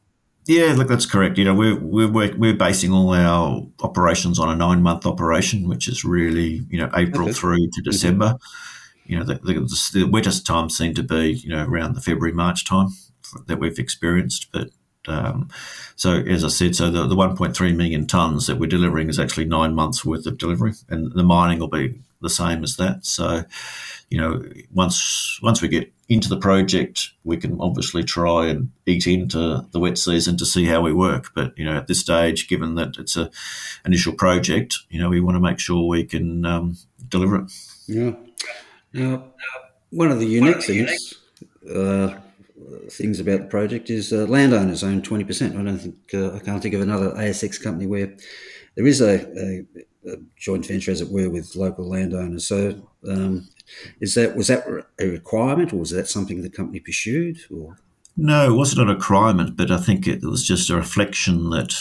Yeah, 0.46 0.74
look, 0.74 0.88
that's 0.88 1.04
correct. 1.04 1.36
You 1.36 1.44
know, 1.44 1.54
we're 1.54 1.78
we're 1.78 2.34
we're 2.38 2.56
basing 2.56 2.90
all 2.92 3.12
our 3.12 3.66
operations 3.82 4.38
on 4.38 4.48
a 4.48 4.56
nine 4.56 4.82
month 4.82 5.04
operation, 5.04 5.68
which 5.68 5.88
is 5.88 6.04
really 6.04 6.62
you 6.70 6.78
know 6.78 6.90
April 6.94 7.24
okay. 7.24 7.32
through 7.32 7.56
to 7.58 7.62
mm-hmm. 7.66 7.90
December. 7.90 8.26
Mm-hmm 8.26 8.80
you 9.04 9.18
know, 9.18 9.24
the, 9.24 9.34
the, 9.34 9.54
the 9.92 10.08
wettest 10.10 10.46
times 10.46 10.76
seem 10.76 10.94
to 10.94 11.02
be, 11.02 11.32
you 11.32 11.50
know, 11.50 11.64
around 11.64 11.94
the 11.94 12.00
February, 12.00 12.32
March 12.32 12.64
time 12.64 12.88
that 13.46 13.58
we've 13.58 13.78
experienced. 13.78 14.50
But 14.52 14.70
um, 15.06 15.48
so, 15.96 16.14
as 16.14 16.44
I 16.44 16.48
said, 16.48 16.74
so 16.74 16.90
the, 16.90 17.06
the 17.06 17.16
1.3 17.16 17.76
million 17.76 18.06
tonnes 18.06 18.46
that 18.46 18.58
we're 18.58 18.66
delivering 18.66 19.08
is 19.08 19.18
actually 19.18 19.44
nine 19.44 19.74
months 19.74 20.04
worth 20.04 20.26
of 20.26 20.38
delivery, 20.38 20.72
and 20.88 21.12
the 21.12 21.22
mining 21.22 21.58
will 21.58 21.68
be 21.68 22.00
the 22.20 22.30
same 22.30 22.62
as 22.64 22.76
that. 22.76 23.04
So, 23.04 23.44
you 24.08 24.18
know, 24.18 24.42
once 24.72 25.38
once 25.42 25.60
we 25.60 25.68
get 25.68 25.92
into 26.08 26.28
the 26.28 26.38
project, 26.38 27.10
we 27.22 27.36
can 27.36 27.60
obviously 27.60 28.02
try 28.02 28.46
and 28.46 28.70
eat 28.86 29.06
into 29.06 29.66
the 29.70 29.80
wet 29.80 29.98
season 29.98 30.36
to 30.38 30.46
see 30.46 30.64
how 30.64 30.80
we 30.80 30.92
work. 30.92 31.32
But 31.34 31.56
you 31.58 31.64
know, 31.64 31.76
at 31.76 31.86
this 31.86 32.00
stage, 32.00 32.48
given 32.48 32.74
that 32.76 32.96
it's 32.98 33.16
a 33.16 33.30
initial 33.84 34.14
project, 34.14 34.78
you 34.88 35.00
know, 35.00 35.08
we 35.08 35.20
want 35.20 35.36
to 35.36 35.40
make 35.40 35.58
sure 35.58 35.86
we 35.86 36.04
can 36.04 36.44
um, 36.44 36.76
deliver 37.08 37.36
it. 37.36 37.52
Yeah. 37.86 38.12
Now, 38.94 39.24
one 39.90 40.10
of 40.10 40.20
the 40.20 40.26
unique 40.26 40.62
things, 40.62 41.14
uh, 41.74 42.14
things 42.90 43.18
about 43.18 43.40
the 43.40 43.46
project 43.46 43.90
is 43.90 44.12
uh, 44.12 44.26
landowners 44.26 44.84
own 44.84 45.02
20%. 45.02 45.58
I 45.58 45.62
don't 45.62 45.78
think, 45.78 45.96
uh, 46.14 46.34
I 46.34 46.38
can't 46.38 46.62
think 46.62 46.74
of 46.74 46.80
another 46.80 47.10
ASX 47.10 47.60
company 47.60 47.86
where 47.86 48.16
there 48.76 48.86
is 48.86 49.00
a, 49.00 49.26
a, 49.36 49.64
a 50.10 50.16
joint 50.36 50.66
venture, 50.66 50.92
as 50.92 51.00
it 51.00 51.10
were, 51.10 51.28
with 51.28 51.56
local 51.56 51.88
landowners. 51.88 52.46
So, 52.46 52.88
um, 53.08 53.48
is 54.00 54.14
that 54.14 54.36
was 54.36 54.46
that 54.46 54.64
a 55.00 55.08
requirement, 55.08 55.72
or 55.72 55.76
was 55.76 55.90
that 55.90 56.08
something 56.08 56.42
the 56.42 56.50
company 56.50 56.80
pursued? 56.80 57.38
Or 57.50 57.76
no, 58.16 58.52
it 58.52 58.56
wasn't 58.56 58.88
a 58.88 58.94
requirement, 58.94 59.56
but 59.56 59.70
I 59.70 59.78
think 59.78 60.06
it 60.06 60.22
was 60.22 60.46
just 60.46 60.70
a 60.70 60.76
reflection 60.76 61.50
that 61.50 61.74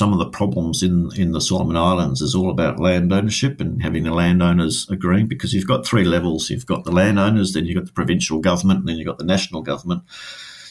some 0.00 0.14
of 0.14 0.18
the 0.18 0.30
problems 0.30 0.82
in, 0.82 1.10
in 1.14 1.32
the 1.32 1.42
Solomon 1.42 1.76
Islands 1.76 2.22
is 2.22 2.34
all 2.34 2.50
about 2.50 2.80
land 2.80 3.12
ownership 3.12 3.60
and 3.60 3.82
having 3.82 4.04
the 4.04 4.14
landowners 4.14 4.88
agreeing 4.88 5.26
because 5.26 5.52
you've 5.52 5.66
got 5.66 5.84
three 5.84 6.04
levels. 6.04 6.48
You've 6.48 6.64
got 6.64 6.84
the 6.84 6.90
landowners, 6.90 7.52
then 7.52 7.66
you've 7.66 7.76
got 7.76 7.84
the 7.84 7.92
provincial 7.92 8.38
government, 8.38 8.78
and 8.80 8.88
then 8.88 8.96
you've 8.96 9.06
got 9.06 9.18
the 9.18 9.26
national 9.26 9.60
government 9.60 10.04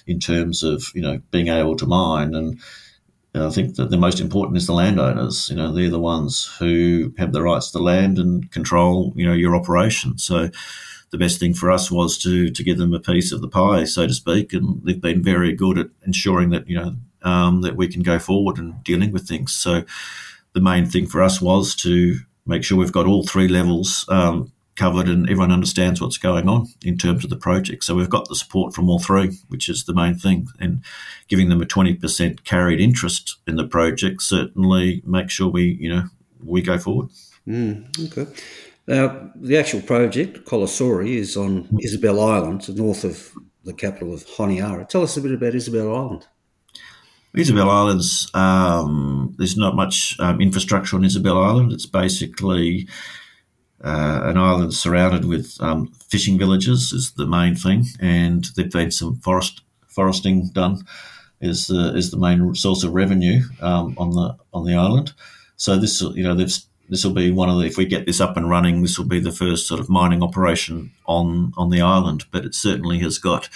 in 0.07 0.19
terms 0.19 0.63
of, 0.63 0.85
you 0.95 1.03
know, 1.03 1.21
being 1.29 1.49
able 1.49 1.75
to 1.75 1.85
mine. 1.85 2.33
And 2.33 2.59
I 3.35 3.51
think 3.51 3.75
that 3.75 3.91
the 3.91 3.97
most 3.97 4.19
important 4.19 4.57
is 4.57 4.65
the 4.65 4.73
landowners. 4.73 5.47
You 5.51 5.57
know, 5.57 5.71
they're 5.71 5.91
the 5.91 5.99
ones 5.99 6.51
who 6.57 7.13
have 7.19 7.31
the 7.31 7.43
rights 7.43 7.69
to 7.73 7.77
land 7.77 8.17
and 8.17 8.51
control, 8.51 9.13
you 9.15 9.27
know, 9.27 9.33
your 9.33 9.55
operation. 9.55 10.17
So 10.17 10.49
the 11.11 11.19
best 11.19 11.39
thing 11.39 11.53
for 11.53 11.69
us 11.69 11.91
was 11.91 12.17
to 12.23 12.49
to 12.49 12.63
give 12.63 12.79
them 12.79 12.95
a 12.95 12.99
piece 12.99 13.31
of 13.31 13.41
the 13.41 13.47
pie, 13.47 13.83
so 13.83 14.07
to 14.07 14.13
speak, 14.15 14.53
and 14.53 14.81
they've 14.83 14.99
been 14.99 15.21
very 15.21 15.53
good 15.53 15.77
at 15.77 15.89
ensuring 16.03 16.49
that 16.49 16.67
you 16.67 16.75
know 16.75 16.95
um, 17.23 17.61
that 17.61 17.75
we 17.75 17.87
can 17.87 18.03
go 18.03 18.19
forward 18.19 18.57
and 18.57 18.83
dealing 18.83 19.11
with 19.11 19.27
things. 19.27 19.53
So 19.53 19.83
the 20.53 20.61
main 20.61 20.85
thing 20.85 21.07
for 21.07 21.21
us 21.21 21.41
was 21.41 21.75
to 21.77 22.19
make 22.45 22.63
sure 22.63 22.77
we've 22.77 22.91
got 22.91 23.05
all 23.05 23.25
three 23.25 23.47
levels 23.47 24.05
um, 24.09 24.51
covered 24.75 25.09
and 25.09 25.29
everyone 25.29 25.51
understands 25.51 26.01
what's 26.01 26.17
going 26.17 26.47
on 26.47 26.67
in 26.83 26.97
terms 26.97 27.23
of 27.23 27.29
the 27.29 27.37
project. 27.37 27.83
So 27.83 27.95
we've 27.95 28.09
got 28.09 28.27
the 28.29 28.35
support 28.35 28.73
from 28.73 28.89
all 28.89 28.99
three, 28.99 29.37
which 29.49 29.69
is 29.69 29.83
the 29.83 29.93
main 29.93 30.15
thing, 30.15 30.47
and 30.59 30.81
giving 31.27 31.49
them 31.49 31.61
a 31.61 31.65
twenty 31.65 31.93
percent 31.93 32.45
carried 32.45 32.79
interest 32.79 33.37
in 33.45 33.57
the 33.57 33.67
project 33.67 34.21
certainly 34.21 35.01
makes 35.05 35.33
sure 35.33 35.49
we 35.49 35.77
you 35.79 35.89
know 35.93 36.03
we 36.43 36.61
go 36.61 36.77
forward. 36.77 37.09
Mm, 37.47 38.07
okay. 38.07 38.31
Now, 38.87 39.31
the 39.35 39.57
actual 39.57 39.81
project, 39.81 40.45
Kolosori, 40.45 41.15
is 41.17 41.37
on 41.37 41.77
Isabel 41.79 42.19
Island, 42.19 42.75
north 42.75 43.03
of 43.03 43.31
the 43.63 43.73
capital 43.73 44.13
of 44.13 44.25
Honiara. 44.25 44.87
Tell 44.87 45.03
us 45.03 45.15
a 45.15 45.21
bit 45.21 45.33
about 45.33 45.53
Isabel 45.53 45.95
Island. 45.95 46.27
Isabel 47.35 47.69
Islands, 47.69 48.29
um, 48.33 49.35
there's 49.37 49.57
not 49.57 49.75
much 49.75 50.15
um, 50.19 50.41
infrastructure 50.41 50.95
on 50.95 51.05
Isabel 51.05 51.37
Island. 51.37 51.71
It's 51.71 51.85
basically 51.85 52.87
uh, 53.83 54.21
an 54.23 54.37
island 54.37 54.73
surrounded 54.73 55.25
with 55.25 55.55
um, 55.61 55.87
fishing 56.09 56.37
villages 56.37 56.91
is 56.91 57.11
the 57.11 57.27
main 57.27 57.55
thing, 57.55 57.85
and 57.99 58.45
there've 58.55 58.71
been 58.71 58.91
some 58.91 59.15
forest 59.17 59.61
foresting 59.87 60.49
done 60.49 60.85
is 61.41 61.67
the 61.67 61.95
is 61.95 62.11
the 62.11 62.17
main 62.17 62.53
source 62.55 62.83
of 62.83 62.93
revenue 62.93 63.41
um, 63.61 63.95
on 63.97 64.11
the 64.11 64.35
on 64.53 64.65
the 64.65 64.75
island. 64.75 65.13
So 65.55 65.77
this 65.77 66.01
you 66.01 66.23
know 66.23 66.35
this 66.35 66.65
this 66.89 67.03
will 67.03 67.13
be 67.13 67.31
one 67.31 67.49
of 67.49 67.59
the 67.59 67.65
if 67.65 67.77
we 67.77 67.85
get 67.85 68.05
this 68.05 68.19
up 68.19 68.35
and 68.35 68.49
running, 68.49 68.81
this 68.81 68.97
will 68.97 69.05
be 69.05 69.19
the 69.19 69.31
first 69.31 69.67
sort 69.67 69.79
of 69.79 69.89
mining 69.89 70.23
operation 70.23 70.91
on 71.05 71.53
on 71.57 71.69
the 71.69 71.81
island. 71.81 72.25
But 72.31 72.45
it 72.45 72.55
certainly 72.55 72.99
has 72.99 73.17
got 73.17 73.49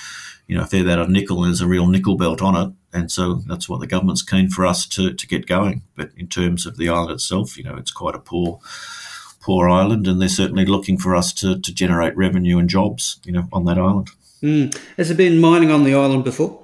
you 0.47 0.55
know 0.57 0.63
a 0.63 0.67
fair 0.67 0.83
bit 0.83 0.99
of 0.99 1.09
nickel. 1.09 1.41
There's 1.41 1.61
a 1.61 1.67
real 1.67 1.87
nickel 1.87 2.17
belt 2.17 2.41
on 2.41 2.55
it, 2.55 2.73
and 2.97 3.11
so 3.11 3.35
that's 3.47 3.67
what 3.69 3.79
the 3.79 3.87
government's 3.87 4.21
keen 4.21 4.49
for 4.49 4.65
us 4.65 4.85
to 4.87 5.13
to 5.13 5.27
get 5.27 5.47
going. 5.47 5.83
But 5.95 6.11
in 6.17 6.27
terms 6.27 6.65
of 6.65 6.77
the 6.77 6.89
island 6.89 7.11
itself, 7.11 7.57
you 7.57 7.63
know, 7.63 7.75
it's 7.75 7.91
quite 7.91 8.15
a 8.15 8.19
poor 8.19 8.59
poor 9.43 9.69
island, 9.69 10.07
and 10.07 10.21
they're 10.21 10.29
certainly 10.29 10.65
looking 10.65 10.97
for 10.97 11.15
us 11.15 11.33
to, 11.33 11.59
to 11.59 11.73
generate 11.73 12.15
revenue 12.15 12.57
and 12.57 12.69
jobs, 12.69 13.19
you 13.25 13.31
know, 13.31 13.47
on 13.51 13.65
that 13.65 13.77
island. 13.77 14.09
Mm. 14.41 14.77
Has 14.95 15.09
there 15.09 15.17
been 15.17 15.41
mining 15.41 15.69
on 15.69 15.83
the 15.83 15.93
island 15.93 16.23
before? 16.23 16.63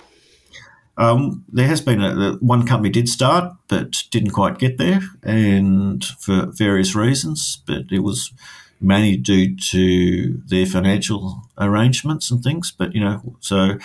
Um, 0.98 1.45
there 1.48 1.67
has 1.67 1.81
been 1.81 2.01
a, 2.01 2.33
one 2.41 2.65
company 2.65 2.89
did 2.89 3.07
start, 3.07 3.53
but 3.67 4.03
didn't 4.12 4.31
quite 4.31 4.59
get 4.59 4.77
there, 4.77 5.01
and 5.24 6.03
for 6.03 6.48
various 6.48 6.95
reasons. 6.95 7.62
But 7.65 7.83
it 7.91 8.00
was 8.00 8.33
mainly 8.81 9.17
due 9.17 9.55
to 9.55 10.41
their 10.45 10.65
financial 10.65 11.41
arrangements 11.57 12.31
and 12.31 12.43
things. 12.43 12.71
But 12.71 12.93
you 12.93 13.01
know, 13.01 13.36
so 13.39 13.77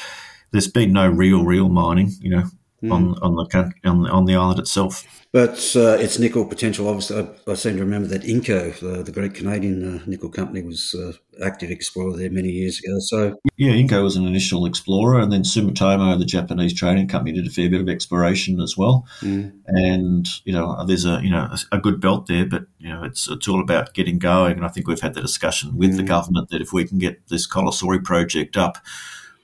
there's 0.51 0.69
been 0.69 0.93
no 0.93 1.09
real, 1.09 1.45
real 1.45 1.69
mining, 1.69 2.13
you 2.21 2.31
know, 2.31 2.45
mm. 2.85 2.93
on 2.93 3.15
on 3.23 3.35
the 3.37 3.73
on, 3.85 4.07
on 4.09 4.25
the 4.25 4.37
island 4.37 4.59
itself. 4.59 5.05
But 5.35 5.75
uh, 5.75 5.99
its 5.99 6.21
nickel 6.21 6.47
potential, 6.47 6.87
obviously, 6.87 7.27
I, 7.49 7.51
I, 7.51 7.55
seem 7.55 7.75
to 7.75 7.83
remember 7.83 8.07
that 8.07 8.23
Inco, 8.23 8.79
the, 8.79 9.03
the 9.03 9.11
great 9.11 9.35
Canadian 9.35 9.99
uh, 9.99 10.03
nickel 10.07 10.29
company, 10.29 10.63
was 10.63 10.95
uh, 10.95 11.11
active 11.45 11.73
explorer 11.73 12.17
there 12.17 12.31
many 12.31 12.51
years 12.51 12.79
ago. 12.79 13.01
So 13.01 13.35
yeah, 13.57 13.73
Inco 13.73 14.01
was 14.05 14.15
an 14.15 14.27
initial 14.27 14.65
explorer, 14.65 15.19
and 15.19 15.33
then 15.33 15.43
Sumitomo, 15.43 16.17
the 16.17 16.25
Japanese 16.25 16.73
trading 16.73 17.09
company, 17.09 17.33
did 17.33 17.49
a 17.49 17.51
fair 17.51 17.69
bit 17.69 17.81
of 17.81 17.89
exploration 17.89 18.61
as 18.61 18.77
well. 18.77 19.09
Mm. 19.23 19.55
And 19.67 20.29
you 20.45 20.53
know, 20.53 20.85
there's 20.87 21.05
a 21.05 21.21
you 21.21 21.31
know 21.31 21.51
a, 21.51 21.77
a, 21.77 21.81
good 21.81 22.01
belt 22.01 22.27
there, 22.27 22.47
but 22.47 22.67
you 22.79 22.89
know, 22.89 23.03
it's 23.03 23.29
it's 23.29 23.49
all 23.49 23.61
about 23.61 23.93
getting 23.93 24.21
going. 24.21 24.53
And 24.53 24.65
I 24.65 24.69
think 24.69 24.87
we've 24.87 25.01
had 25.01 25.15
the 25.15 25.21
discussion 25.21 25.77
with 25.77 25.95
mm. 25.95 25.97
the 25.97 26.05
government 26.05 26.51
that 26.51 26.63
if 26.63 26.73
we 26.73 26.85
can 26.85 26.99
get 26.99 27.27
this 27.27 27.49
Kolosori 27.49 28.05
project 28.05 28.57
up 28.57 28.79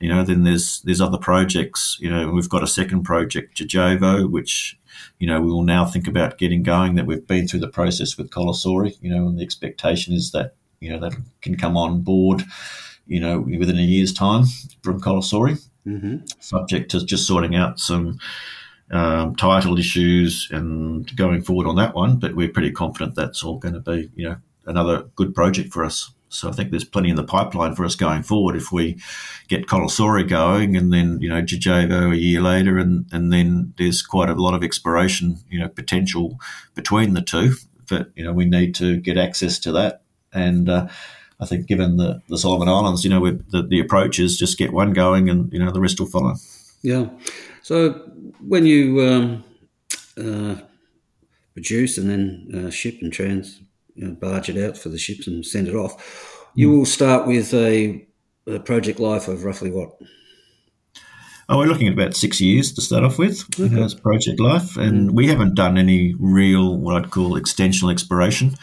you 0.01 0.09
know, 0.09 0.25
then 0.25 0.45
there's 0.45 0.81
there's 0.83 1.01
other 1.01 1.19
projects. 1.19 1.99
You 2.01 2.11
know, 2.11 2.31
we've 2.31 2.49
got 2.49 2.63
a 2.63 2.67
second 2.67 3.03
project, 3.03 3.59
Jejevo, 3.59 4.29
which 4.31 4.79
you 5.19 5.27
know, 5.27 5.41
we 5.41 5.51
will 5.51 5.63
now 5.63 5.85
think 5.85 6.09
about 6.09 6.39
getting 6.39 6.63
going. 6.63 6.95
That 6.95 7.07
we've 7.07 7.27
been 7.27 7.47
through 7.47 7.61
the 7.61 7.69
process 7.69 8.17
with 8.17 8.31
Kolosori, 8.31 8.97
you 9.01 9.15
know, 9.15 9.29
and 9.29 9.39
the 9.39 9.43
expectation 9.43 10.15
is 10.15 10.33
that 10.33 10.55
you 10.81 10.91
know 10.91 10.99
that 11.01 11.15
can 11.43 11.57
come 11.57 11.77
on 11.77 12.01
board, 12.01 12.43
you 13.07 13.21
know, 13.21 13.41
within 13.41 13.79
a 13.79 13.83
year's 13.83 14.13
time 14.13 14.45
from 14.83 15.01
Kolosori, 15.01 15.63
mm-hmm. 15.87 16.25
subject 16.41 16.91
to 16.93 17.05
just 17.05 17.27
sorting 17.27 17.55
out 17.55 17.79
some 17.79 18.19
um, 18.91 19.37
title 19.37 19.79
issues 19.79 20.49
and 20.51 21.15
going 21.15 21.43
forward 21.43 21.67
on 21.67 21.77
that 21.77 21.95
one. 21.95 22.19
But 22.19 22.35
we're 22.35 22.49
pretty 22.49 22.73
confident 22.73 23.15
that's 23.15 23.45
all 23.45 23.59
going 23.59 23.75
to 23.75 23.81
be, 23.81 24.11
you 24.15 24.31
know, 24.31 24.37
another 24.65 25.03
good 25.15 25.35
project 25.35 25.73
for 25.73 25.85
us. 25.85 26.11
So 26.31 26.49
I 26.49 26.53
think 26.53 26.71
there's 26.71 26.85
plenty 26.85 27.11
in 27.11 27.17
the 27.17 27.25
pipeline 27.25 27.75
for 27.75 27.85
us 27.85 27.97
going 27.97 28.23
forward 28.23 28.55
if 28.55 28.71
we 28.71 28.99
get 29.49 29.67
Kolosori 29.67 30.27
going 30.29 30.77
and 30.77 30.93
then, 30.93 31.19
you 31.21 31.29
know, 31.29 31.43
Jejevo 31.43 32.13
a 32.13 32.17
year 32.17 32.41
later 32.41 32.79
and, 32.79 33.05
and 33.13 33.33
then 33.33 33.75
there's 33.79 34.01
quite 34.01 34.31
a 34.31 34.35
lot 34.35 34.55
of 34.55 34.63
exploration, 34.63 35.39
you 35.51 35.59
know, 35.59 35.69
potential 35.69 36.39
between 36.75 37.15
the 37.15 37.21
two. 37.21 37.55
But, 37.89 38.11
you 38.15 38.23
know, 38.23 38.33
we 38.33 38.45
need 38.45 38.77
to 38.77 38.97
get 38.97 39.19
access 39.19 39.59
to 39.61 39.73
that. 39.73 40.03
And 40.33 40.69
uh, 40.69 40.87
I 41.41 41.47
think 41.47 41.67
given 41.67 41.97
the, 41.97 42.23
the 42.29 42.39
Solomon 42.39 42.69
Islands, 42.69 43.03
you 43.03 43.11
know, 43.11 43.29
the, 43.29 43.67
the 43.69 43.81
approach 43.81 44.21
is 44.21 44.39
just 44.39 44.57
get 44.57 44.73
one 44.73 44.93
going 44.93 45.29
and, 45.29 45.53
you 45.53 45.59
know, 45.59 45.73
the 45.73 45.81
rest 45.81 45.99
will 45.99 46.07
follow. 46.07 46.37
Yeah. 46.83 47.09
So 47.63 47.93
when 48.47 48.67
you 48.67 49.01
um, 49.03 49.45
uh, 50.17 50.61
produce 51.55 51.99
and 51.99 52.09
then 52.09 52.67
uh, 52.67 52.71
ship 52.71 52.99
and 53.03 53.13
trans 53.13 53.61
you 54.01 54.09
know, 54.09 54.15
barge 54.15 54.49
it 54.49 54.63
out 54.63 54.79
for 54.79 54.89
the 54.89 54.99
ships 54.99 55.27
and 55.27 55.45
send 55.45 55.69
it 55.69 55.75
off. 55.75 56.47
You 56.55 56.71
will 56.71 56.87
start 56.87 57.27
with 57.27 57.53
a, 57.53 58.07
a 58.47 58.59
project 58.59 58.99
life 58.99 59.29
of 59.29 59.45
roughly 59.45 59.71
what? 59.71 59.91
Oh, 61.49 61.59
we're 61.59 61.67
looking 61.67 61.89
at 61.89 61.93
about 61.93 62.17
six 62.17 62.41
years 62.41 62.73
to 62.73 62.81
start 62.81 63.05
off 63.05 63.19
with 63.19 63.45
okay. 63.61 63.83
as 63.83 63.95
project 63.95 64.41
life, 64.41 64.77
and 64.77 65.11
mm. 65.11 65.15
we 65.15 65.27
haven't 65.27 65.55
done 65.55 65.77
any 65.77 66.15
real 66.19 66.77
what 66.77 66.97
I'd 66.97 67.11
call 67.11 67.39
extensional 67.39 67.93
exploration. 67.93 68.55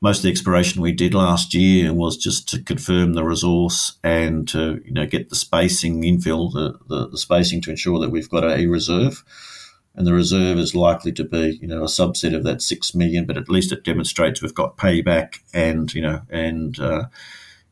Most 0.00 0.18
of 0.18 0.22
the 0.22 0.30
exploration 0.30 0.80
we 0.80 0.92
did 0.92 1.12
last 1.12 1.52
year 1.52 1.92
was 1.92 2.16
just 2.16 2.48
to 2.48 2.62
confirm 2.62 3.12
the 3.12 3.24
resource 3.24 3.98
and 4.02 4.48
to 4.48 4.80
you 4.84 4.92
know 4.92 5.06
get 5.06 5.28
the 5.28 5.36
spacing 5.36 6.02
infill, 6.02 6.52
the, 6.52 6.78
the, 6.88 7.08
the 7.08 7.18
spacing 7.18 7.60
to 7.62 7.70
ensure 7.70 8.00
that 8.00 8.10
we've 8.10 8.30
got 8.30 8.44
a 8.44 8.66
reserve 8.66 9.24
and 9.94 10.06
the 10.06 10.14
reserve 10.14 10.58
is 10.58 10.74
likely 10.74 11.12
to 11.12 11.24
be, 11.24 11.58
you 11.60 11.66
know, 11.66 11.82
a 11.82 11.86
subset 11.86 12.34
of 12.34 12.44
that 12.44 12.62
six 12.62 12.94
million. 12.94 13.26
But 13.26 13.36
at 13.36 13.48
least 13.48 13.72
it 13.72 13.84
demonstrates 13.84 14.40
we've 14.40 14.54
got 14.54 14.76
payback 14.76 15.40
and 15.52 15.92
you 15.92 16.02
know 16.02 16.22
and 16.30 16.78
uh, 16.78 17.04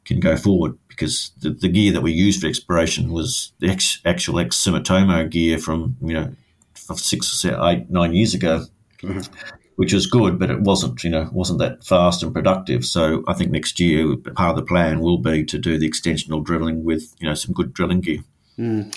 can 0.05 0.21
go 0.21 0.37
forward 0.37 0.77
because 0.89 1.31
the, 1.41 1.51
the, 1.51 1.69
gear 1.69 1.93
that 1.93 2.01
we 2.01 2.13
used 2.13 2.41
for 2.41 2.49
exploration 2.49 3.13
was 3.13 3.53
the 3.61 3.69
ex, 3.69 4.01
actual 4.05 4.41
ex 4.41 4.57
Sumitomo 4.57 5.31
gear 5.31 5.59
from 5.59 5.97
you 6.03 6.15
know 6.15 6.33
six 6.75 7.45
or 7.45 7.69
eight 7.69 7.91
nine 7.91 8.15
years 8.15 8.35
ago. 8.35 8.65
Mm-hmm. 9.03 9.55
Which 9.77 9.93
was 9.93 10.09
good, 10.09 10.41
but 10.41 10.51
it 10.51 10.63
wasn't, 10.63 11.05
you 11.05 11.11
know, 11.11 11.31
wasn't 11.33 11.61
that 11.61 11.85
fast 11.85 12.25
and 12.25 12.35
productive. 12.35 12.85
So 12.85 13.23
I 13.29 13.33
think 13.33 13.53
next 13.53 13.79
year, 13.79 14.17
part 14.17 14.51
of 14.51 14.57
the 14.57 14.65
plan 14.65 14.99
will 14.99 15.19
be 15.19 15.45
to 15.45 15.57
do 15.57 15.79
the 15.79 15.89
extensional 15.89 16.43
drilling 16.43 16.83
with, 16.83 17.15
you 17.21 17.29
know, 17.29 17.35
some 17.35 17.55
good 17.55 17.73
drilling 17.75 18.01
gear. 18.01 18.25
Mm. 18.59 18.93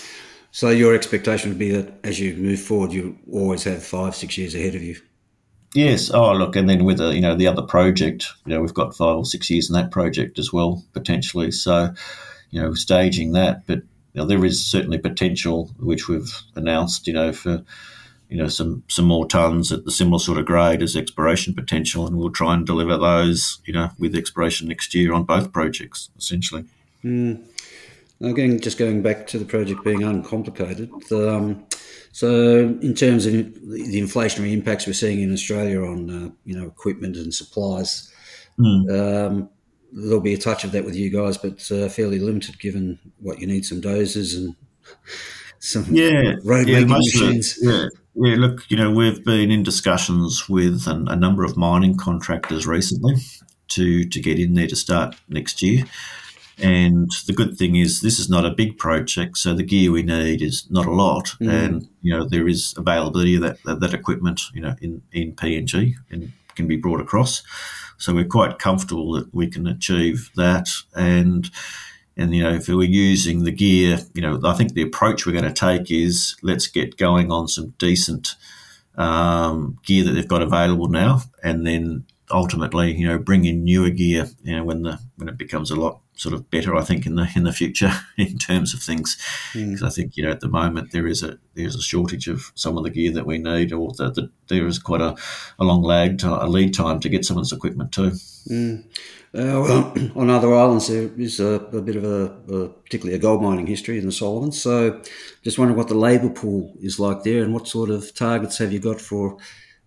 So 0.52 0.70
your 0.70 0.94
expectation 0.94 1.50
would 1.50 1.60
be 1.60 1.72
that 1.72 1.94
as 2.04 2.20
you 2.20 2.36
move 2.36 2.62
forward, 2.62 2.92
you 2.92 3.18
always 3.32 3.64
have 3.64 3.82
five, 3.84 4.16
six 4.16 4.38
years 4.38 4.54
ahead 4.54 4.76
of 4.76 4.84
you. 4.84 4.98
Yes. 5.74 6.12
Oh, 6.14 6.34
look, 6.34 6.58
and 6.58 6.70
then 6.70 6.84
with 6.84 6.98
the 6.98 7.16
you 7.16 7.22
know 7.22 7.36
the 7.36 7.48
other 7.48 7.62
project, 7.62 8.28
you 8.46 8.54
know, 8.54 8.62
we've 8.62 8.74
got 8.74 8.96
five 8.96 9.16
or 9.16 9.26
six 9.26 9.50
years 9.50 9.70
in 9.70 9.74
that 9.76 9.92
project 9.92 10.38
as 10.38 10.52
well 10.52 10.84
potentially. 10.92 11.52
So, 11.52 11.94
you 12.50 12.62
know, 12.62 12.74
staging 12.74 13.32
that, 13.34 13.66
but 13.66 13.80
you 14.14 14.20
know, 14.20 14.26
there 14.26 14.44
is 14.44 14.66
certainly 14.66 14.98
potential 14.98 15.72
which 15.80 16.10
we've 16.10 16.34
announced, 16.56 17.08
you 17.08 17.14
know, 17.14 17.32
for 17.32 17.64
you 18.28 18.36
know 18.38 18.50
some 18.50 18.84
some 18.90 19.06
more 19.06 19.26
tons 19.26 19.72
at 19.72 19.86
the 19.86 19.92
similar 19.92 20.20
sort 20.20 20.38
of 20.38 20.46
grade 20.46 20.82
as 20.82 20.98
exploration 20.98 21.54
potential, 21.54 22.06
and 22.06 22.18
we'll 22.18 22.32
try 22.32 22.54
and 22.54 22.66
deliver 22.66 22.98
those, 22.98 23.62
you 23.66 23.74
know, 23.74 23.92
with 23.98 24.14
exploration 24.14 24.68
next 24.68 24.94
year 24.94 25.14
on 25.14 25.24
both 25.24 25.54
projects 25.54 26.10
essentially. 26.18 26.66
Mm. 27.06 27.44
Again, 28.24 28.60
just 28.60 28.78
going 28.78 29.02
back 29.02 29.28
to 29.28 29.40
the 29.40 29.46
project 29.46 29.84
being 29.84 30.04
uncomplicated. 30.04 30.92
Um, 31.12 31.66
so, 32.12 32.78
in 32.82 32.94
terms 32.94 33.26
of 33.26 33.34
the 33.34 34.00
inflationary 34.02 34.52
impacts 34.52 34.86
we're 34.86 34.94
seeing 34.94 35.22
in 35.22 35.34
Australia 35.34 35.82
on 35.82 36.10
uh, 36.10 36.30
you 36.46 36.58
know 36.58 36.68
equipment 36.68 37.16
and 37.16 37.34
supplies, 37.34 38.14
mm. 38.60 38.90
um, 38.92 39.50
there'll 39.92 40.22
be 40.22 40.34
a 40.34 40.38
touch 40.38 40.64
of 40.64 40.72
that 40.74 40.86
with 40.86 40.96
you 40.96 41.10
guys, 41.10 41.38
but 41.38 41.70
uh, 41.72 41.90
fairly 41.90 42.20
limited 42.20 42.60
given 42.60 43.00
what 43.20 43.40
you 43.40 43.48
need 43.48 43.66
some 43.66 43.82
dozers 43.82 44.36
and 44.36 44.56
some 45.60 45.86
yeah, 45.90 46.36
road 46.44 46.68
yeah, 46.68 46.86
machines. 46.86 47.58
It, 47.62 47.70
yeah. 47.70 47.88
Yeah, 48.14 48.36
look, 48.36 48.70
you 48.70 48.76
know, 48.76 48.92
we've 48.92 49.24
been 49.24 49.52
in 49.52 49.64
discussions 49.64 50.50
with 50.50 50.86
an, 50.86 51.08
a 51.08 51.16
number 51.16 51.46
of 51.46 51.56
mining 51.56 51.96
contractors 51.96 52.68
recently 52.68 53.16
to 53.70 54.04
to 54.04 54.20
get 54.20 54.38
in 54.38 54.54
there 54.54 54.68
to 54.68 54.76
start 54.76 55.16
next 55.30 55.62
year. 55.62 55.86
And 56.62 57.12
the 57.26 57.34
good 57.34 57.58
thing 57.58 57.76
is, 57.76 58.02
this 58.02 58.20
is 58.20 58.30
not 58.30 58.46
a 58.46 58.52
big 58.52 58.78
project, 58.78 59.38
so 59.38 59.54
the 59.54 59.64
gear 59.64 59.92
we 59.92 60.04
need 60.04 60.42
is 60.42 60.70
not 60.70 60.86
a 60.86 60.92
lot, 60.92 61.34
mm. 61.42 61.50
and 61.50 61.88
you 62.02 62.16
know 62.16 62.28
there 62.28 62.48
is 62.48 62.76
availability 62.78 63.36
of 63.36 63.42
that, 63.42 63.64
that, 63.64 63.80
that 63.80 63.94
equipment, 63.94 64.42
you 64.54 64.62
know, 64.62 64.76
in 64.82 65.02
in 65.12 65.34
PNG 65.34 65.96
and 66.12 66.32
can 66.56 66.68
be 66.68 66.78
brought 66.78 67.02
across. 67.02 67.42
So 67.98 68.14
we're 68.14 68.26
quite 68.26 68.60
comfortable 68.60 69.14
that 69.14 69.34
we 69.34 69.48
can 69.48 69.66
achieve 69.66 70.30
that, 70.36 70.68
and 70.96 71.50
and 72.16 72.36
you 72.36 72.44
know 72.44 72.54
if 72.54 72.68
we're 72.68 72.84
using 72.84 73.44
the 73.44 73.52
gear, 73.52 74.00
you 74.14 74.22
know, 74.22 74.40
I 74.44 74.54
think 74.54 74.74
the 74.74 74.84
approach 74.84 75.26
we're 75.26 75.40
going 75.40 75.52
to 75.52 75.54
take 75.54 75.90
is 75.90 76.36
let's 76.44 76.68
get 76.68 76.98
going 76.98 77.32
on 77.32 77.48
some 77.48 77.74
decent 77.80 78.36
um, 78.96 79.80
gear 79.84 80.04
that 80.04 80.12
they've 80.12 80.28
got 80.28 80.44
available 80.44 80.90
now, 80.90 81.22
and 81.44 81.66
then 81.66 82.06
ultimately, 82.30 82.94
you 82.94 83.08
know, 83.08 83.18
bring 83.18 83.46
in 83.46 83.64
newer 83.64 83.90
gear, 83.90 84.30
you 84.44 84.56
know, 84.56 84.64
when 84.64 84.84
the 84.84 85.00
when 85.18 85.30
it 85.30 85.38
becomes 85.38 85.72
a 85.72 85.76
lot 85.76 86.02
sort 86.22 86.36
of 86.36 86.52
better, 86.52 86.76
I 86.76 86.84
think, 86.84 87.08
in 87.08 87.16
the 87.16 87.28
in 87.36 87.44
the 87.44 87.52
future 87.52 87.92
in 88.18 88.38
terms 88.38 88.74
of 88.74 88.82
things. 88.82 89.18
Because 89.54 89.82
mm. 89.82 89.88
I 89.88 89.90
think 89.90 90.16
you 90.16 90.24
know 90.24 90.32
at 90.32 90.40
the 90.40 90.48
moment 90.48 90.92
there 90.92 91.08
is 91.08 91.24
a 91.24 91.40
there's 91.56 91.76
a 91.76 91.82
shortage 91.82 92.28
of 92.28 92.52
some 92.56 92.78
of 92.78 92.84
the 92.84 92.92
gear 92.92 93.12
that 93.14 93.26
we 93.26 93.40
need, 93.40 93.74
or 93.74 93.92
the, 93.98 94.12
the, 94.12 94.30
there 94.48 94.68
is 94.68 94.78
quite 94.78 95.02
a, 95.02 95.16
a 95.60 95.64
long 95.64 95.82
lag 95.82 96.20
to, 96.20 96.44
a 96.44 96.46
lead 96.46 96.74
time 96.74 97.00
to 97.00 97.10
get 97.10 97.26
some 97.26 97.38
of 97.38 97.44
this 97.44 97.52
equipment 97.52 97.92
too. 97.92 98.12
Mm. 98.50 98.86
Uh, 99.34 99.62
well, 99.64 99.94
on 100.16 100.30
other 100.30 100.54
islands, 100.54 100.88
there 100.88 101.10
is 101.18 101.40
a, 101.40 101.54
a 101.74 101.82
bit 101.82 101.96
of 101.96 102.04
a, 102.04 102.26
a, 102.54 102.70
particularly 102.70 103.16
a 103.16 103.22
gold 103.22 103.42
mining 103.42 103.66
history 103.66 103.98
in 103.98 104.06
the 104.06 104.12
Solomons. 104.12 104.62
So, 104.62 105.02
just 105.44 105.58
wondering 105.58 105.78
what 105.78 105.88
the 105.88 105.96
labour 105.96 106.30
pool 106.30 106.74
is 106.82 107.00
like 107.00 107.24
there, 107.24 107.44
and 107.44 107.54
what 107.54 107.68
sort 107.68 107.90
of 107.90 108.14
targets 108.14 108.60
have 108.60 108.72
you 108.72 108.80
got 108.80 109.02
for 109.02 109.38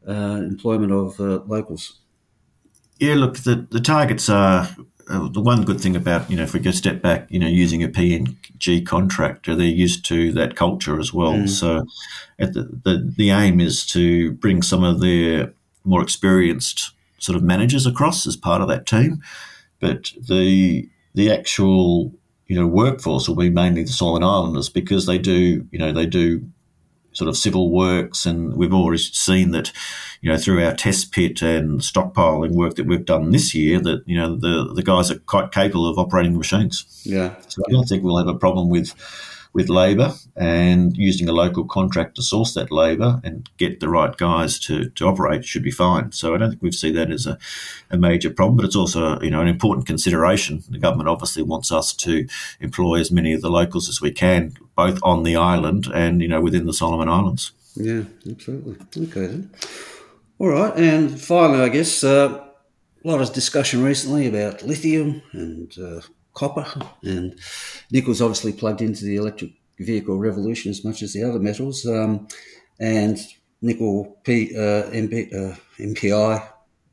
uh, 0.08 0.40
employment 0.42 0.92
of 0.92 1.20
uh, 1.20 1.42
locals? 1.46 2.00
Yeah, 2.98 3.14
look, 3.14 3.38
the, 3.38 3.66
the 3.70 3.80
targets 3.80 4.28
are 4.28 4.68
uh, 5.08 5.28
the 5.28 5.40
one 5.40 5.64
good 5.64 5.80
thing 5.80 5.96
about 5.96 6.30
you 6.30 6.36
know 6.36 6.42
if 6.42 6.54
we 6.54 6.60
go 6.60 6.70
step 6.70 7.02
back, 7.02 7.26
you 7.30 7.38
know, 7.38 7.46
using 7.46 7.82
a 7.82 7.88
PNG 7.88 8.86
contractor, 8.86 9.54
they're 9.54 9.66
used 9.66 10.04
to 10.06 10.32
that 10.32 10.56
culture 10.56 10.98
as 10.98 11.12
well. 11.12 11.34
Mm. 11.34 11.48
So, 11.48 11.86
the, 12.38 12.80
the 12.84 13.12
the 13.16 13.30
aim 13.30 13.60
is 13.60 13.86
to 13.88 14.32
bring 14.32 14.62
some 14.62 14.82
of 14.82 15.00
their 15.00 15.52
more 15.84 16.02
experienced 16.02 16.92
sort 17.18 17.36
of 17.36 17.42
managers 17.42 17.86
across 17.86 18.26
as 18.26 18.36
part 18.36 18.62
of 18.62 18.68
that 18.68 18.86
team, 18.86 19.22
but 19.80 20.12
the 20.28 20.88
the 21.14 21.32
actual 21.32 22.12
you 22.46 22.56
know 22.56 22.66
workforce 22.66 23.28
will 23.28 23.36
be 23.36 23.50
mainly 23.50 23.82
the 23.82 23.92
Solomon 23.92 24.22
Islanders 24.22 24.68
because 24.68 25.06
they 25.06 25.18
do 25.18 25.66
you 25.70 25.78
know 25.78 25.92
they 25.92 26.06
do 26.06 26.44
sort 27.14 27.28
of 27.28 27.36
civil 27.36 27.70
works, 27.70 28.26
and 28.26 28.54
we've 28.56 28.74
already 28.74 28.98
seen 28.98 29.50
that, 29.52 29.72
you 30.20 30.30
know, 30.30 30.36
through 30.36 30.64
our 30.64 30.74
test 30.74 31.12
pit 31.12 31.42
and 31.42 31.80
stockpiling 31.80 32.52
work 32.52 32.74
that 32.74 32.86
we've 32.86 33.04
done 33.04 33.30
this 33.30 33.54
year, 33.54 33.80
that 33.80 34.02
you 34.06 34.16
know 34.16 34.36
the 34.36 34.72
the 34.74 34.82
guys 34.82 35.10
are 35.10 35.18
quite 35.20 35.52
capable 35.52 35.88
of 35.88 35.98
operating 35.98 36.36
machines. 36.36 36.84
Yeah, 37.04 37.34
so 37.48 37.62
I 37.66 37.72
don't 37.72 37.86
think 37.86 38.04
we'll 38.04 38.18
have 38.18 38.28
a 38.28 38.38
problem 38.38 38.68
with 38.68 38.94
with 39.54 39.68
labour 39.68 40.12
and 40.36 40.96
using 40.96 41.28
a 41.28 41.32
local 41.32 41.64
contract 41.64 42.16
to 42.16 42.22
source 42.22 42.54
that 42.54 42.72
labour 42.72 43.20
and 43.22 43.48
get 43.56 43.78
the 43.78 43.88
right 43.88 44.16
guys 44.16 44.58
to, 44.58 44.90
to 44.90 45.06
operate 45.06 45.44
should 45.44 45.62
be 45.62 45.70
fine. 45.70 46.10
So 46.10 46.34
I 46.34 46.38
don't 46.38 46.50
think 46.50 46.62
we 46.62 46.72
see 46.72 46.90
that 46.90 47.10
as 47.10 47.24
a, 47.24 47.38
a 47.88 47.96
major 47.96 48.30
problem, 48.30 48.56
but 48.56 48.66
it's 48.66 48.76
also 48.76 49.20
you 49.20 49.30
know 49.30 49.40
an 49.40 49.48
important 49.48 49.86
consideration. 49.86 50.62
The 50.68 50.78
government 50.78 51.08
obviously 51.08 51.44
wants 51.44 51.70
us 51.70 51.94
to 51.94 52.26
employ 52.60 52.98
as 52.98 53.12
many 53.12 53.32
of 53.32 53.42
the 53.42 53.50
locals 53.50 53.88
as 53.88 54.02
we 54.02 54.10
can, 54.10 54.54
both 54.74 54.98
on 55.02 55.22
the 55.22 55.36
island 55.36 55.86
and 55.94 56.20
you 56.20 56.28
know 56.28 56.40
within 56.40 56.66
the 56.66 56.74
Solomon 56.74 57.08
Islands. 57.08 57.52
Yeah, 57.76 58.02
absolutely. 58.28 58.76
Okay 59.06 59.26
then. 59.26 59.50
All 60.40 60.48
right, 60.48 60.74
and 60.76 61.20
finally, 61.20 61.60
I 61.60 61.68
guess 61.68 62.02
uh, 62.02 62.44
a 63.04 63.08
lot 63.08 63.20
of 63.20 63.32
discussion 63.32 63.84
recently 63.84 64.26
about 64.26 64.62
lithium 64.62 65.22
and 65.32 65.72
uh, 65.78 66.00
copper, 66.34 66.66
and 67.02 67.38
nickel's 67.90 68.20
obviously 68.20 68.52
plugged 68.52 68.82
into 68.82 69.04
the 69.04 69.16
electric 69.16 69.52
vehicle 69.78 70.18
revolution 70.18 70.70
as 70.70 70.84
much 70.84 71.02
as 71.02 71.12
the 71.12 71.22
other 71.22 71.38
metals. 71.38 71.86
Um, 71.86 72.28
and 72.78 73.18
nickel 73.62 74.18
P, 74.24 74.54
uh, 74.56 74.90
MP, 74.90 75.32
uh, 75.32 75.56
NPI 75.78 76.46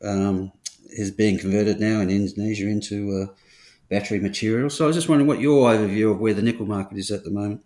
um, 0.03 0.51
is 0.89 1.11
being 1.11 1.37
converted 1.37 1.79
now 1.79 1.99
in 1.99 2.09
Indonesia 2.09 2.67
into 2.67 3.27
uh, 3.29 3.33
battery 3.89 4.19
material. 4.19 4.69
So 4.69 4.85
I 4.85 4.87
was 4.87 4.95
just 4.95 5.09
wondering 5.09 5.27
what 5.27 5.39
your 5.39 5.71
overview 5.71 6.11
of 6.11 6.19
where 6.19 6.33
the 6.33 6.41
nickel 6.41 6.65
market 6.65 6.97
is 6.97 7.11
at 7.11 7.23
the 7.23 7.31
moment. 7.31 7.63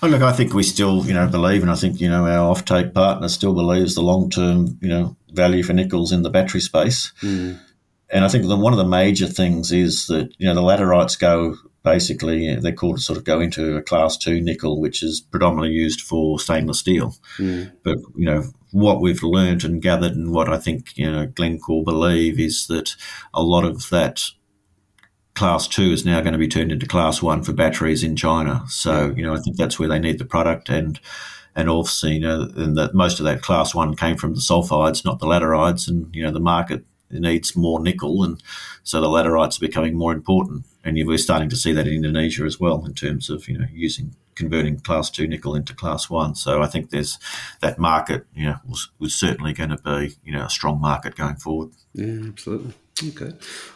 Well, 0.00 0.12
look, 0.12 0.22
I 0.22 0.32
think 0.32 0.54
we 0.54 0.62
still, 0.62 1.04
you 1.06 1.14
know, 1.14 1.26
believe, 1.26 1.62
and 1.62 1.72
I 1.72 1.74
think 1.74 2.00
you 2.00 2.08
know 2.08 2.24
our 2.24 2.54
offtake 2.54 2.94
partner 2.94 3.28
still 3.28 3.52
believes 3.52 3.96
the 3.96 4.02
long-term, 4.02 4.78
you 4.80 4.88
know, 4.88 5.16
value 5.32 5.64
for 5.64 5.72
nickels 5.72 6.12
in 6.12 6.22
the 6.22 6.30
battery 6.30 6.60
space. 6.60 7.12
Mm 7.20 7.58
and 8.10 8.24
I 8.24 8.28
think 8.28 8.46
the, 8.46 8.56
one 8.56 8.72
of 8.72 8.78
the 8.78 8.86
major 8.86 9.26
things 9.26 9.72
is 9.72 10.06
that 10.06 10.32
you 10.38 10.46
know 10.46 10.54
the 10.54 10.62
laterites 10.62 11.18
go 11.18 11.56
basically 11.84 12.54
they're 12.56 12.72
called 12.72 12.96
to 12.96 13.02
sort 13.02 13.16
of 13.16 13.24
go 13.24 13.40
into 13.40 13.76
a 13.76 13.82
class 13.82 14.16
two 14.16 14.40
nickel, 14.40 14.80
which 14.80 15.02
is 15.02 15.20
predominantly 15.20 15.74
used 15.74 16.00
for 16.00 16.38
stainless 16.38 16.78
steel. 16.78 17.14
Mm. 17.38 17.72
But 17.82 17.98
you 18.16 18.26
know 18.26 18.44
what 18.72 19.00
we've 19.00 19.22
learned 19.22 19.64
and 19.64 19.82
gathered, 19.82 20.12
and 20.12 20.32
what 20.32 20.48
I 20.48 20.58
think 20.58 20.96
you 20.96 21.10
know 21.10 21.26
Glencore 21.26 21.84
believe 21.84 22.38
is 22.40 22.66
that 22.66 22.94
a 23.32 23.42
lot 23.42 23.64
of 23.64 23.88
that 23.90 24.22
class 25.34 25.68
two 25.68 25.92
is 25.92 26.04
now 26.04 26.20
going 26.20 26.32
to 26.32 26.38
be 26.38 26.48
turned 26.48 26.72
into 26.72 26.86
class 26.86 27.22
one 27.22 27.42
for 27.42 27.52
batteries 27.52 28.02
in 28.02 28.16
China. 28.16 28.64
So 28.68 29.14
you 29.16 29.22
know 29.22 29.34
I 29.34 29.38
think 29.38 29.56
that's 29.56 29.78
where 29.78 29.88
they 29.88 29.98
need 29.98 30.18
the 30.18 30.24
product 30.24 30.68
and 30.68 30.98
and 31.54 31.68
also 31.68 32.06
you 32.06 32.20
know 32.20 32.48
and 32.56 32.76
that 32.76 32.94
most 32.94 33.18
of 33.18 33.24
that 33.24 33.42
class 33.42 33.74
one 33.74 33.96
came 33.96 34.16
from 34.16 34.34
the 34.34 34.40
sulfides, 34.40 35.04
not 35.04 35.20
the 35.20 35.26
laterites, 35.26 35.88
and 35.88 36.14
you 36.14 36.22
know 36.22 36.32
the 36.32 36.40
market 36.40 36.84
needs 37.10 37.56
more 37.56 37.80
nickel, 37.80 38.22
and 38.22 38.42
so 38.82 39.00
the 39.00 39.08
laterites 39.08 39.58
are 39.58 39.66
becoming 39.66 39.96
more 39.96 40.12
important. 40.12 40.64
And 40.84 40.98
we're 41.06 41.18
starting 41.18 41.50
to 41.50 41.56
see 41.56 41.72
that 41.72 41.86
in 41.86 41.94
Indonesia 41.94 42.44
as 42.44 42.58
well, 42.58 42.84
in 42.84 42.94
terms 42.94 43.30
of 43.30 43.48
you 43.48 43.58
know 43.58 43.66
using 43.72 44.14
converting 44.34 44.78
class 44.78 45.10
two 45.10 45.26
nickel 45.26 45.54
into 45.54 45.74
class 45.74 46.08
one. 46.08 46.34
So 46.34 46.62
I 46.62 46.66
think 46.66 46.90
there's 46.90 47.18
that 47.60 47.78
market, 47.78 48.24
you 48.34 48.46
know, 48.46 48.56
was, 48.66 48.88
was 48.98 49.14
certainly 49.14 49.52
going 49.52 49.70
to 49.70 49.78
be 49.78 50.16
you 50.24 50.32
know 50.32 50.44
a 50.44 50.50
strong 50.50 50.80
market 50.80 51.16
going 51.16 51.36
forward. 51.36 51.70
Yeah, 51.92 52.28
absolutely. 52.28 52.74
Okay. 53.08 53.32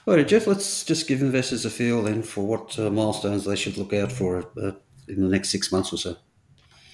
All 0.06 0.16
right, 0.16 0.26
Geoff, 0.26 0.46
let's 0.46 0.84
just 0.84 1.06
give 1.06 1.20
investors 1.20 1.64
a 1.64 1.70
feel 1.70 2.02
then 2.02 2.22
for 2.22 2.44
what 2.44 2.76
uh, 2.78 2.90
milestones 2.90 3.44
they 3.44 3.56
should 3.56 3.76
look 3.76 3.92
out 3.92 4.10
for 4.10 4.44
uh, 4.60 4.72
in 5.06 5.20
the 5.20 5.28
next 5.28 5.50
six 5.50 5.70
months 5.70 5.92
or 5.92 5.96
so. 5.96 6.16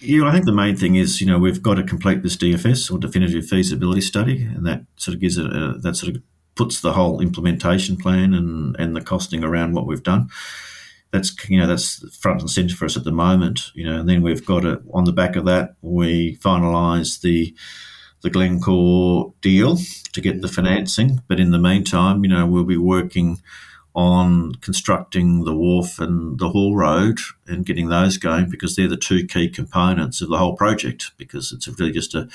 Yeah, 0.01 0.25
I 0.25 0.33
think 0.33 0.45
the 0.45 0.53
main 0.53 0.77
thing 0.77 0.95
is, 0.95 1.21
you 1.21 1.27
know, 1.27 1.39
we've 1.39 1.63
got 1.63 1.75
to 1.75 1.83
complete 1.83 2.23
this 2.23 2.37
DFS 2.37 2.93
or 2.93 2.99
definitive 2.99 3.47
feasibility 3.47 4.01
study, 4.01 4.45
and 4.45 4.65
that 4.65 4.83
sort 4.97 5.15
of 5.15 5.21
gives 5.21 5.37
it 5.37 5.47
a, 5.47 5.75
that 5.79 5.97
sort 5.97 6.15
of 6.15 6.23
puts 6.55 6.81
the 6.81 6.93
whole 6.93 7.21
implementation 7.21 7.97
plan 7.97 8.33
and, 8.33 8.77
and 8.79 8.95
the 8.95 9.01
costing 9.01 9.43
around 9.43 9.73
what 9.73 9.87
we've 9.87 10.03
done. 10.03 10.29
That's 11.11 11.35
you 11.49 11.59
know 11.59 11.67
that's 11.67 12.05
front 12.17 12.41
and 12.41 12.51
centre 12.51 12.77
for 12.77 12.85
us 12.85 12.97
at 12.97 13.05
the 13.05 13.13
moment. 13.13 13.73
You 13.75 13.87
know, 13.87 14.01
and 14.01 14.09
then 14.09 14.23
we've 14.23 14.45
got 14.45 14.65
it 14.65 14.81
on 14.93 15.05
the 15.05 15.13
back 15.13 15.35
of 15.35 15.47
that. 15.47 15.75
We 15.83 16.37
finalise 16.37 17.21
the 17.21 17.55
the 18.23 18.31
Glencore 18.31 19.35
deal 19.41 19.79
to 20.13 20.21
get 20.21 20.43
the 20.43 20.49
financing, 20.49 21.23
but 21.29 21.41
in 21.41 21.51
the 21.51 21.59
meantime, 21.59 22.23
you 22.25 22.31
know, 22.31 22.47
we'll 22.47 22.65
be 22.65 22.77
working 22.77 23.41
on 23.99 24.55
constructing 24.61 25.43
the 25.43 25.53
wharf 25.53 25.99
and 25.99 26.39
the 26.39 26.51
haul 26.51 26.77
road 26.77 27.19
and 27.49 27.67
getting 27.67 27.89
those 27.89 28.17
going 28.17 28.49
because 28.49 28.77
they're 28.77 28.87
the 28.87 28.97
two 28.97 29.27
key 29.27 29.49
components 29.49 30.21
of 30.21 30.29
the 30.29 30.39
whole 30.39 30.55
project 30.55 31.11
because 31.17 31.51
it's 31.51 31.67
really 31.67 31.91
just 31.91 32.15
a 32.15 32.29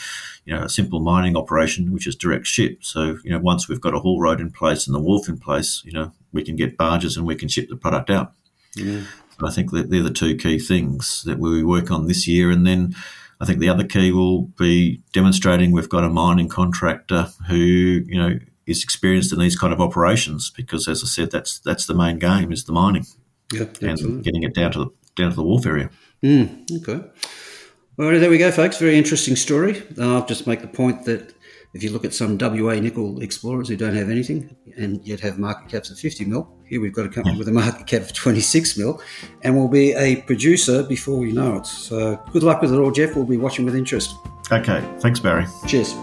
you 0.44 0.54
know 0.54 0.64
a 0.64 0.70
simple 0.70 1.00
mining 1.00 1.38
operation 1.38 1.94
which 1.94 2.06
is 2.06 2.18
direct 2.18 2.46
ship. 2.46 2.84
So 2.84 3.18
you 3.24 3.32
know 3.32 3.40
once 3.40 3.70
we've 3.70 3.80
got 3.80 3.96
a 3.96 4.00
haul 4.00 4.20
road 4.20 4.42
in 4.42 4.52
place 4.52 4.86
and 4.86 4.94
the 4.94 5.00
wharf 5.00 5.30
in 5.30 5.40
place 5.40 5.82
you 5.86 5.94
know 5.94 6.12
we 6.34 6.44
can 6.44 6.58
get 6.58 6.76
barges 6.76 7.16
and 7.16 7.26
we 7.26 7.36
can 7.36 7.48
ship 7.48 7.70
the 7.70 7.78
product 7.78 8.10
out. 8.10 8.34
Yeah. 8.76 9.04
so 9.40 9.48
I 9.48 9.52
think 9.52 9.72
that 9.72 9.90
they're 9.90 10.04
the 10.04 10.12
two 10.12 10.36
key 10.36 10.60
things 10.60 11.24
that 11.24 11.40
we 11.40 11.64
work 11.64 11.92
on 11.92 12.08
this 12.08 12.28
year. 12.28 12.52
And 12.52 12.68
then 12.68 12.94
I 13.40 13.46
think 13.46 13.60
the 13.60 13.70
other 13.70 13.86
key 13.86 14.12
will 14.12 14.42
be 14.58 15.02
demonstrating 15.14 15.72
we've 15.72 15.88
got 15.88 16.04
a 16.04 16.10
mining 16.10 16.50
contractor 16.50 17.30
who 17.48 17.56
you 17.56 18.18
know 18.18 18.38
is 18.66 18.84
experienced 18.84 19.34
in 19.34 19.40
these 19.40 19.58
kind 19.58 19.74
of 19.74 19.82
operations 19.82 20.50
because, 20.50 20.88
as 20.88 21.04
I 21.04 21.08
said, 21.08 21.32
that's 21.32 21.60
that's 21.60 21.86
the 21.86 21.94
main 21.94 22.20
game 22.20 22.52
is 22.52 22.64
the 22.64 22.74
mining, 22.74 23.06
yeah, 23.52 23.66
and 23.82 24.24
getting 24.24 24.44
it 24.44 24.54
down 24.54 24.72
to 24.74 24.80
the 24.80 24.90
down 25.16 25.30
to 25.30 25.36
the 25.36 25.44
wharf 25.44 25.66
area. 25.66 25.90
Mm, 26.24 26.82
okay. 26.82 27.06
Well, 27.98 28.20
there 28.20 28.30
we 28.30 28.38
go, 28.38 28.52
folks. 28.52 28.78
Very 28.78 28.98
interesting 28.98 29.36
story. 29.36 29.84
I'll 30.00 30.26
just 30.26 30.48
make 30.48 30.62
the 30.62 30.68
point 30.68 31.06
that 31.06 31.34
if 31.74 31.84
you 31.84 31.92
look 31.92 32.06
at 32.06 32.14
some 32.14 32.38
WA 32.38 32.76
nickel 32.76 33.22
explorers 33.22 33.68
who 33.68 33.76
don't 33.76 33.96
have 33.96 34.10
anything 34.10 34.56
and 34.78 35.06
yet 35.06 35.20
have 35.20 35.40
market 35.40 35.70
caps 35.70 35.90
of 35.90 36.00
50 36.00 36.26
mil, 36.26 36.52
here 36.66 36.80
we've 36.80 36.94
got 36.94 37.06
a 37.06 37.10
company 37.10 37.34
yeah. 37.34 37.40
with 37.40 37.48
a 37.48 37.52
market 37.52 37.88
cap 37.88 38.02
of 38.02 38.14
26 38.14 38.78
mil 38.78 39.02
and 39.42 39.56
will 39.56 39.68
be 39.68 39.94
a 39.94 40.18
producer 40.24 40.84
before 40.84 41.18
we 41.18 41.32
know 41.32 41.58
it. 41.58 41.66
So 41.66 42.20
good 42.32 42.44
luck 42.44 42.62
with 42.62 42.74
it 42.74 42.78
all, 42.78 42.92
Geoff. 42.92 43.16
We'll 43.16 43.26
be 43.26 43.38
watching 43.38 43.66
with 43.66 43.76
interest. 43.76 44.16
Okay. 44.52 44.84
Thanks, 45.00 45.20
Barry. 45.20 45.46
Cheers. 45.68 45.94